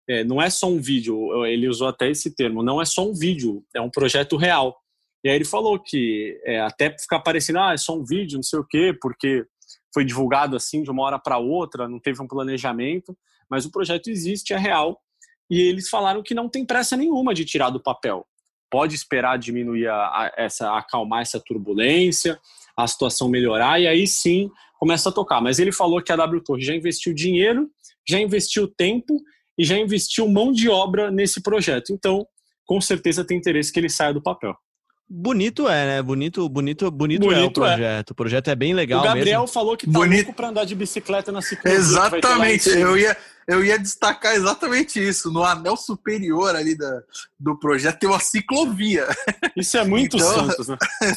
[0.08, 3.14] É, não é só um vídeo, ele usou até esse termo, não é só um
[3.14, 4.76] vídeo, é um projeto real.
[5.24, 8.44] E aí ele falou que é, até ficar parecendo, ah, é só um vídeo, não
[8.44, 9.44] sei o quê, porque
[9.92, 13.16] foi divulgado assim de uma hora para outra, não teve um planejamento
[13.50, 15.00] mas o projeto existe, é real.
[15.50, 18.24] E eles falaram que não tem pressa nenhuma de tirar do papel.
[18.70, 22.38] Pode esperar diminuir a, a, essa, acalmar essa turbulência,
[22.76, 25.40] a situação melhorar e aí sim começa a tocar.
[25.40, 27.68] Mas ele falou que a W Torre já investiu dinheiro,
[28.08, 29.20] já investiu tempo
[29.58, 31.92] e já investiu mão de obra nesse projeto.
[31.92, 32.24] Então,
[32.64, 34.54] com certeza tem interesse que ele saia do papel.
[35.12, 36.02] Bonito é, né?
[36.02, 37.46] Bonito, bonito, bonito, Bonito é é.
[37.46, 38.10] o projeto.
[38.10, 39.52] O projeto é bem legal o Gabriel mesmo.
[39.52, 40.26] falou que tá Bonito.
[40.26, 41.76] louco pra andar de bicicleta na ciclovia.
[41.78, 43.16] Exatamente, eu ia,
[43.48, 45.32] eu ia destacar exatamente isso.
[45.32, 47.02] No anel superior ali da,
[47.38, 49.08] do projeto tem uma ciclovia.
[49.56, 50.76] Isso é muito Então- Santos, né?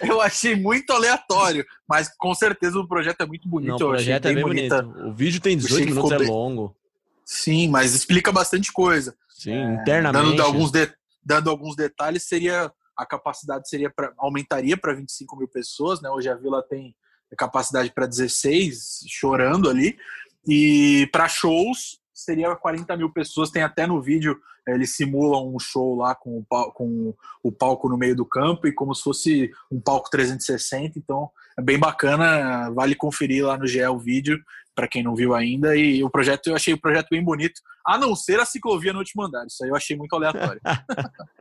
[0.00, 3.70] Eu achei muito aleatório, mas com certeza o projeto é muito bonito.
[3.70, 4.82] Não, o projeto é bem bonita.
[4.82, 5.08] bonito.
[5.08, 6.76] O vídeo tem achei 18 que minutos, é bem- longo.
[7.24, 9.14] Sim, mas explica bastante coisa.
[9.28, 10.40] Sim, Dando internamente.
[10.40, 10.92] alguns, de-
[11.24, 16.08] dando alguns detalhes, seria a capacidade seria pra, aumentaria para 25 mil pessoas, né?
[16.10, 16.94] Hoje a Vila tem
[17.36, 19.98] capacidade para 16, chorando ali.
[20.46, 23.50] E para shows seria 40 mil pessoas.
[23.50, 27.86] Tem até no vídeo eles simulam um show lá com o, pal- com o palco
[27.88, 30.98] no meio do campo e como se fosse um palco 360.
[30.98, 32.70] Então é bem bacana.
[32.70, 34.38] Vale conferir lá no GE o vídeo
[34.74, 35.76] para quem não viu ainda.
[35.76, 39.00] E o projeto eu achei o projeto bem bonito, a não ser a ciclovia no
[39.00, 39.46] último andar.
[39.46, 40.60] Isso aí eu achei muito aleatório.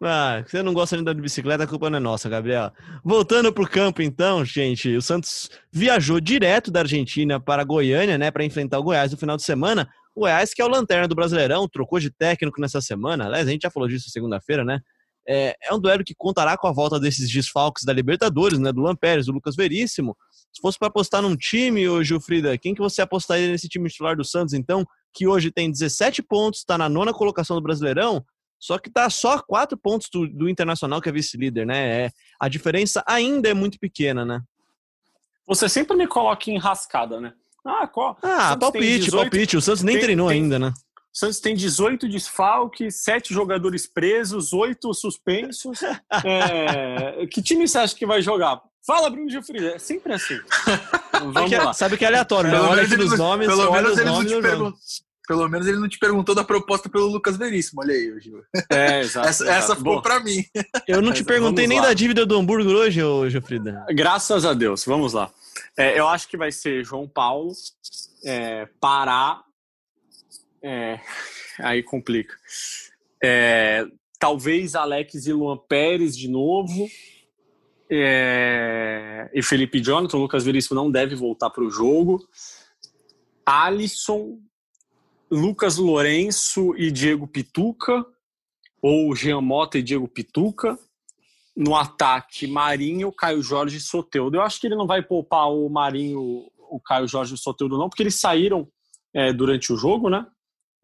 [0.00, 2.72] Ah, você não gosta de andar de bicicleta, a culpa não é nossa, Gabriel.
[3.04, 8.44] Voltando pro campo, então, gente, o Santos viajou direto da Argentina para Goiânia, né, para
[8.44, 9.88] enfrentar o Goiás no final de semana.
[10.14, 13.26] O Goiás, que é o lanterna do Brasileirão, trocou de técnico nessa semana.
[13.26, 14.80] Aliás, a gente já falou disso segunda-feira, né?
[15.26, 18.72] É, é um duelo que contará com a volta desses desfalques da Libertadores, né?
[18.72, 20.16] Do Lampérez, do Lucas Veríssimo.
[20.52, 24.16] Se fosse para apostar num time, ô Gilfrida, quem que você apostaria nesse time titular
[24.16, 24.84] do Santos, então,
[25.14, 28.24] que hoje tem 17 pontos, está na nona colocação do Brasileirão,
[28.58, 32.04] só que tá só quatro pontos do, do Internacional, que é vice-líder, né?
[32.04, 34.42] É, a diferença ainda é muito pequena, né?
[35.46, 37.32] Você sempre me coloca em rascada, né?
[37.64, 38.16] Ah, qual?
[38.22, 39.56] Ah, palpite, 18 palpite.
[39.56, 40.72] O Santos nem tem- treinou tem- ainda, né?
[41.14, 45.78] Santos tem 18 desfalques, 7 jogadores presos, 8 suspensos.
[46.24, 48.60] É, Que time você acha que vai jogar?
[48.86, 49.72] Fala, Bruno Gilfrida.
[49.74, 50.38] É sempre assim.
[51.32, 51.72] Vamos Que é- lá.
[51.72, 52.56] sabe que é aleatório, né?
[52.56, 54.32] Pelo Olha menos aqui ele nos não- nomes, pelo olha menos os ele não nomes
[54.32, 55.12] te nomes.
[55.28, 57.80] Pelo menos ele não te perguntou da proposta pelo Lucas Veríssimo.
[57.80, 58.42] Olha aí, Gil.
[58.70, 59.58] É, exato, Essa, exato.
[59.58, 60.44] essa ficou Bom, pra mim.
[60.88, 63.86] Eu não te perguntei nem da dívida do hambúrguer hoje, ô Gilfrida.
[63.90, 64.84] Graças a Deus.
[64.84, 65.30] Vamos lá.
[65.76, 67.52] É, eu acho que vai ser João Paulo,
[68.24, 69.42] é, Pará.
[70.62, 71.00] é,
[71.60, 72.36] aí complica.
[73.22, 73.86] É,
[74.18, 76.88] talvez Alex e Luan Pérez de novo.
[77.90, 82.26] É, e Felipe Jonathan, Lucas Veríssimo não deve voltar para o jogo.
[83.44, 84.38] Alisson,
[85.30, 88.04] Lucas Lourenço e Diego Pituca,
[88.80, 90.78] ou Jean Mota e Diego Pituca.
[91.54, 94.36] No ataque, Marinho, Caio Jorge e Soteudo.
[94.36, 97.76] Eu acho que ele não vai poupar o Marinho, o Caio Jorge e o Soteudo,
[97.78, 98.66] não, porque eles saíram
[99.12, 100.26] é, durante o jogo, né?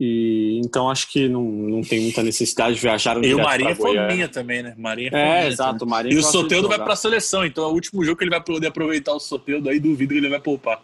[0.00, 4.08] E, então acho que não, não tem muita necessidade, viajaram E o Marinho é Goiânia.
[4.08, 4.74] fominha também, né?
[4.78, 6.84] Marinho é É, fominha exato, o E o de Soteudo vai jogar.
[6.84, 9.80] pra seleção, então é o último jogo que ele vai poder aproveitar o Soteudo aí,
[9.80, 10.80] duvido que ele vai poupar.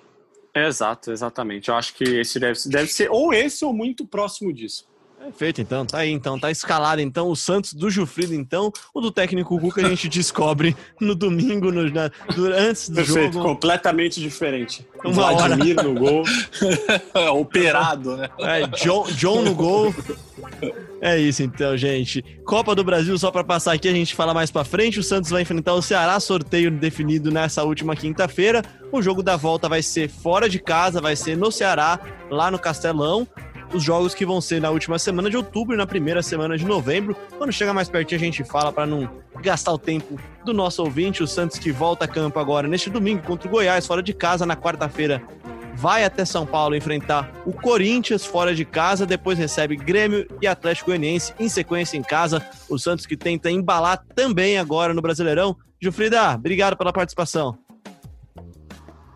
[0.53, 1.69] Exato, exatamente.
[1.69, 4.87] Eu acho que esse deve, deve ser ou esse ou muito próximo disso.
[5.25, 5.87] Perfeito, então.
[5.87, 6.39] Tá aí, então.
[6.39, 8.73] Tá escalado, então, o Santos do Gilfrida, então.
[8.93, 13.33] O do técnico Cuca a gente descobre no domingo, no, na- do- antes do Perfeito,
[13.35, 13.45] jogo.
[13.49, 14.87] completamente diferente.
[15.05, 15.49] Uma hora.
[15.57, 16.25] Vladimir no gol.
[17.39, 18.29] Operado, né?
[18.41, 19.95] É, John, John no gol.
[21.01, 22.23] É isso então, gente.
[22.45, 24.99] Copa do Brasil, só para passar aqui, a gente fala mais para frente.
[24.99, 28.63] O Santos vai enfrentar o Ceará, sorteio definido nessa última quinta-feira.
[28.91, 31.99] O jogo da volta vai ser fora de casa, vai ser no Ceará,
[32.31, 33.27] lá no Castelão.
[33.75, 36.65] Os jogos que vão ser na última semana de outubro e na primeira semana de
[36.65, 37.17] novembro.
[37.37, 39.11] Quando chega mais pertinho, a gente fala para não
[39.43, 41.23] gastar o tempo do nosso ouvinte.
[41.23, 44.47] O Santos que volta a campo agora neste domingo contra o Goiás, fora de casa,
[44.47, 45.23] na quarta-feira
[45.77, 50.91] vai até São Paulo enfrentar o Corinthians fora de casa, depois recebe Grêmio e Atlético
[50.91, 52.47] Goianiense em sequência em casa.
[52.69, 55.57] O Santos que tenta embalar também agora no Brasileirão.
[55.83, 57.59] Gilfrida, obrigado pela participação.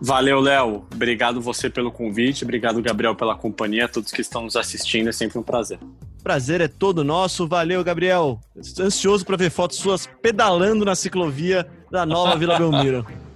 [0.00, 0.84] Valeu, Léo.
[0.94, 2.44] Obrigado você pelo convite.
[2.44, 3.88] Obrigado, Gabriel, pela companhia.
[3.88, 5.78] Todos que estão nos assistindo, é sempre um prazer.
[6.22, 7.48] Prazer é todo nosso.
[7.48, 8.38] Valeu, Gabriel.
[8.80, 13.04] Ansioso para ver fotos suas pedalando na ciclovia da nova Vila Belmiro.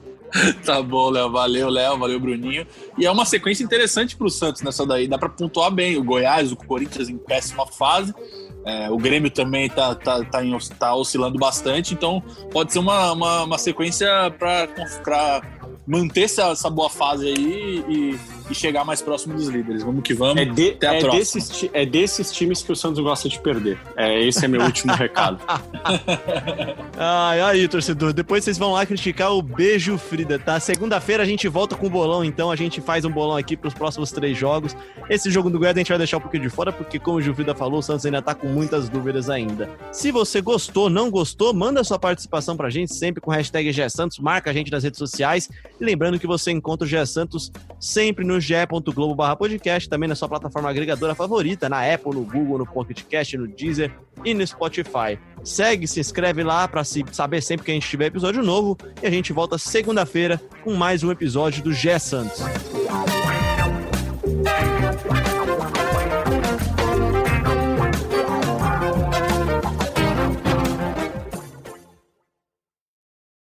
[0.64, 1.30] Tá bom, Léo.
[1.30, 1.98] Valeu, Léo.
[1.98, 2.66] Valeu, Bruninho.
[2.96, 5.06] E é uma sequência interessante pro Santos nessa daí.
[5.06, 5.98] Dá pra pontuar bem.
[5.98, 8.14] O Goiás, o Corinthians em péssima fase.
[8.64, 11.92] É, o Grêmio também tá, tá, tá, em- tá oscilando bastante.
[11.92, 14.08] Então pode ser uma, uma, uma sequência
[14.38, 14.66] pra
[15.86, 18.18] manter essa, essa boa fase aí e,
[18.51, 19.82] e chegar mais próximo dos líderes.
[19.82, 20.36] Vamos que vamos.
[20.40, 21.18] É, de- Até a é próxima.
[21.18, 23.78] desses, é desses times que o Santos gosta de perder.
[23.97, 25.38] É, esse é meu último recado.
[26.97, 28.12] Ai, aí, torcedor.
[28.12, 30.59] Depois vocês vão lá criticar o Beijo Frida, tá?
[30.61, 33.74] Segunda-feira a gente volta com o bolão, então a gente faz um bolão aqui pros
[33.74, 34.76] próximos três jogos.
[35.09, 37.22] Esse jogo do Goiás a gente vai deixar um pouquinho de fora, porque como o
[37.22, 39.68] Gilfrida falou, o Santos ainda tá com muitas dúvidas ainda.
[39.93, 44.18] Se você gostou, não gostou, manda sua participação pra gente, sempre com hashtag GE Santos,
[44.18, 45.49] marca a gente nas redes sociais.
[45.80, 50.14] E lembrando que você encontra o GE Santos sempre no ge.globo barra podcast, também na
[50.14, 53.93] sua plataforma agregadora favorita, na Apple, no Google, no Pocket Cast, no Deezer
[54.24, 55.18] e no Spotify.
[55.43, 58.76] segue, se inscreve lá para saber sempre que a gente tiver episódio novo.
[59.03, 62.43] E a gente volta segunda-feira com mais um episódio do Gé Santos.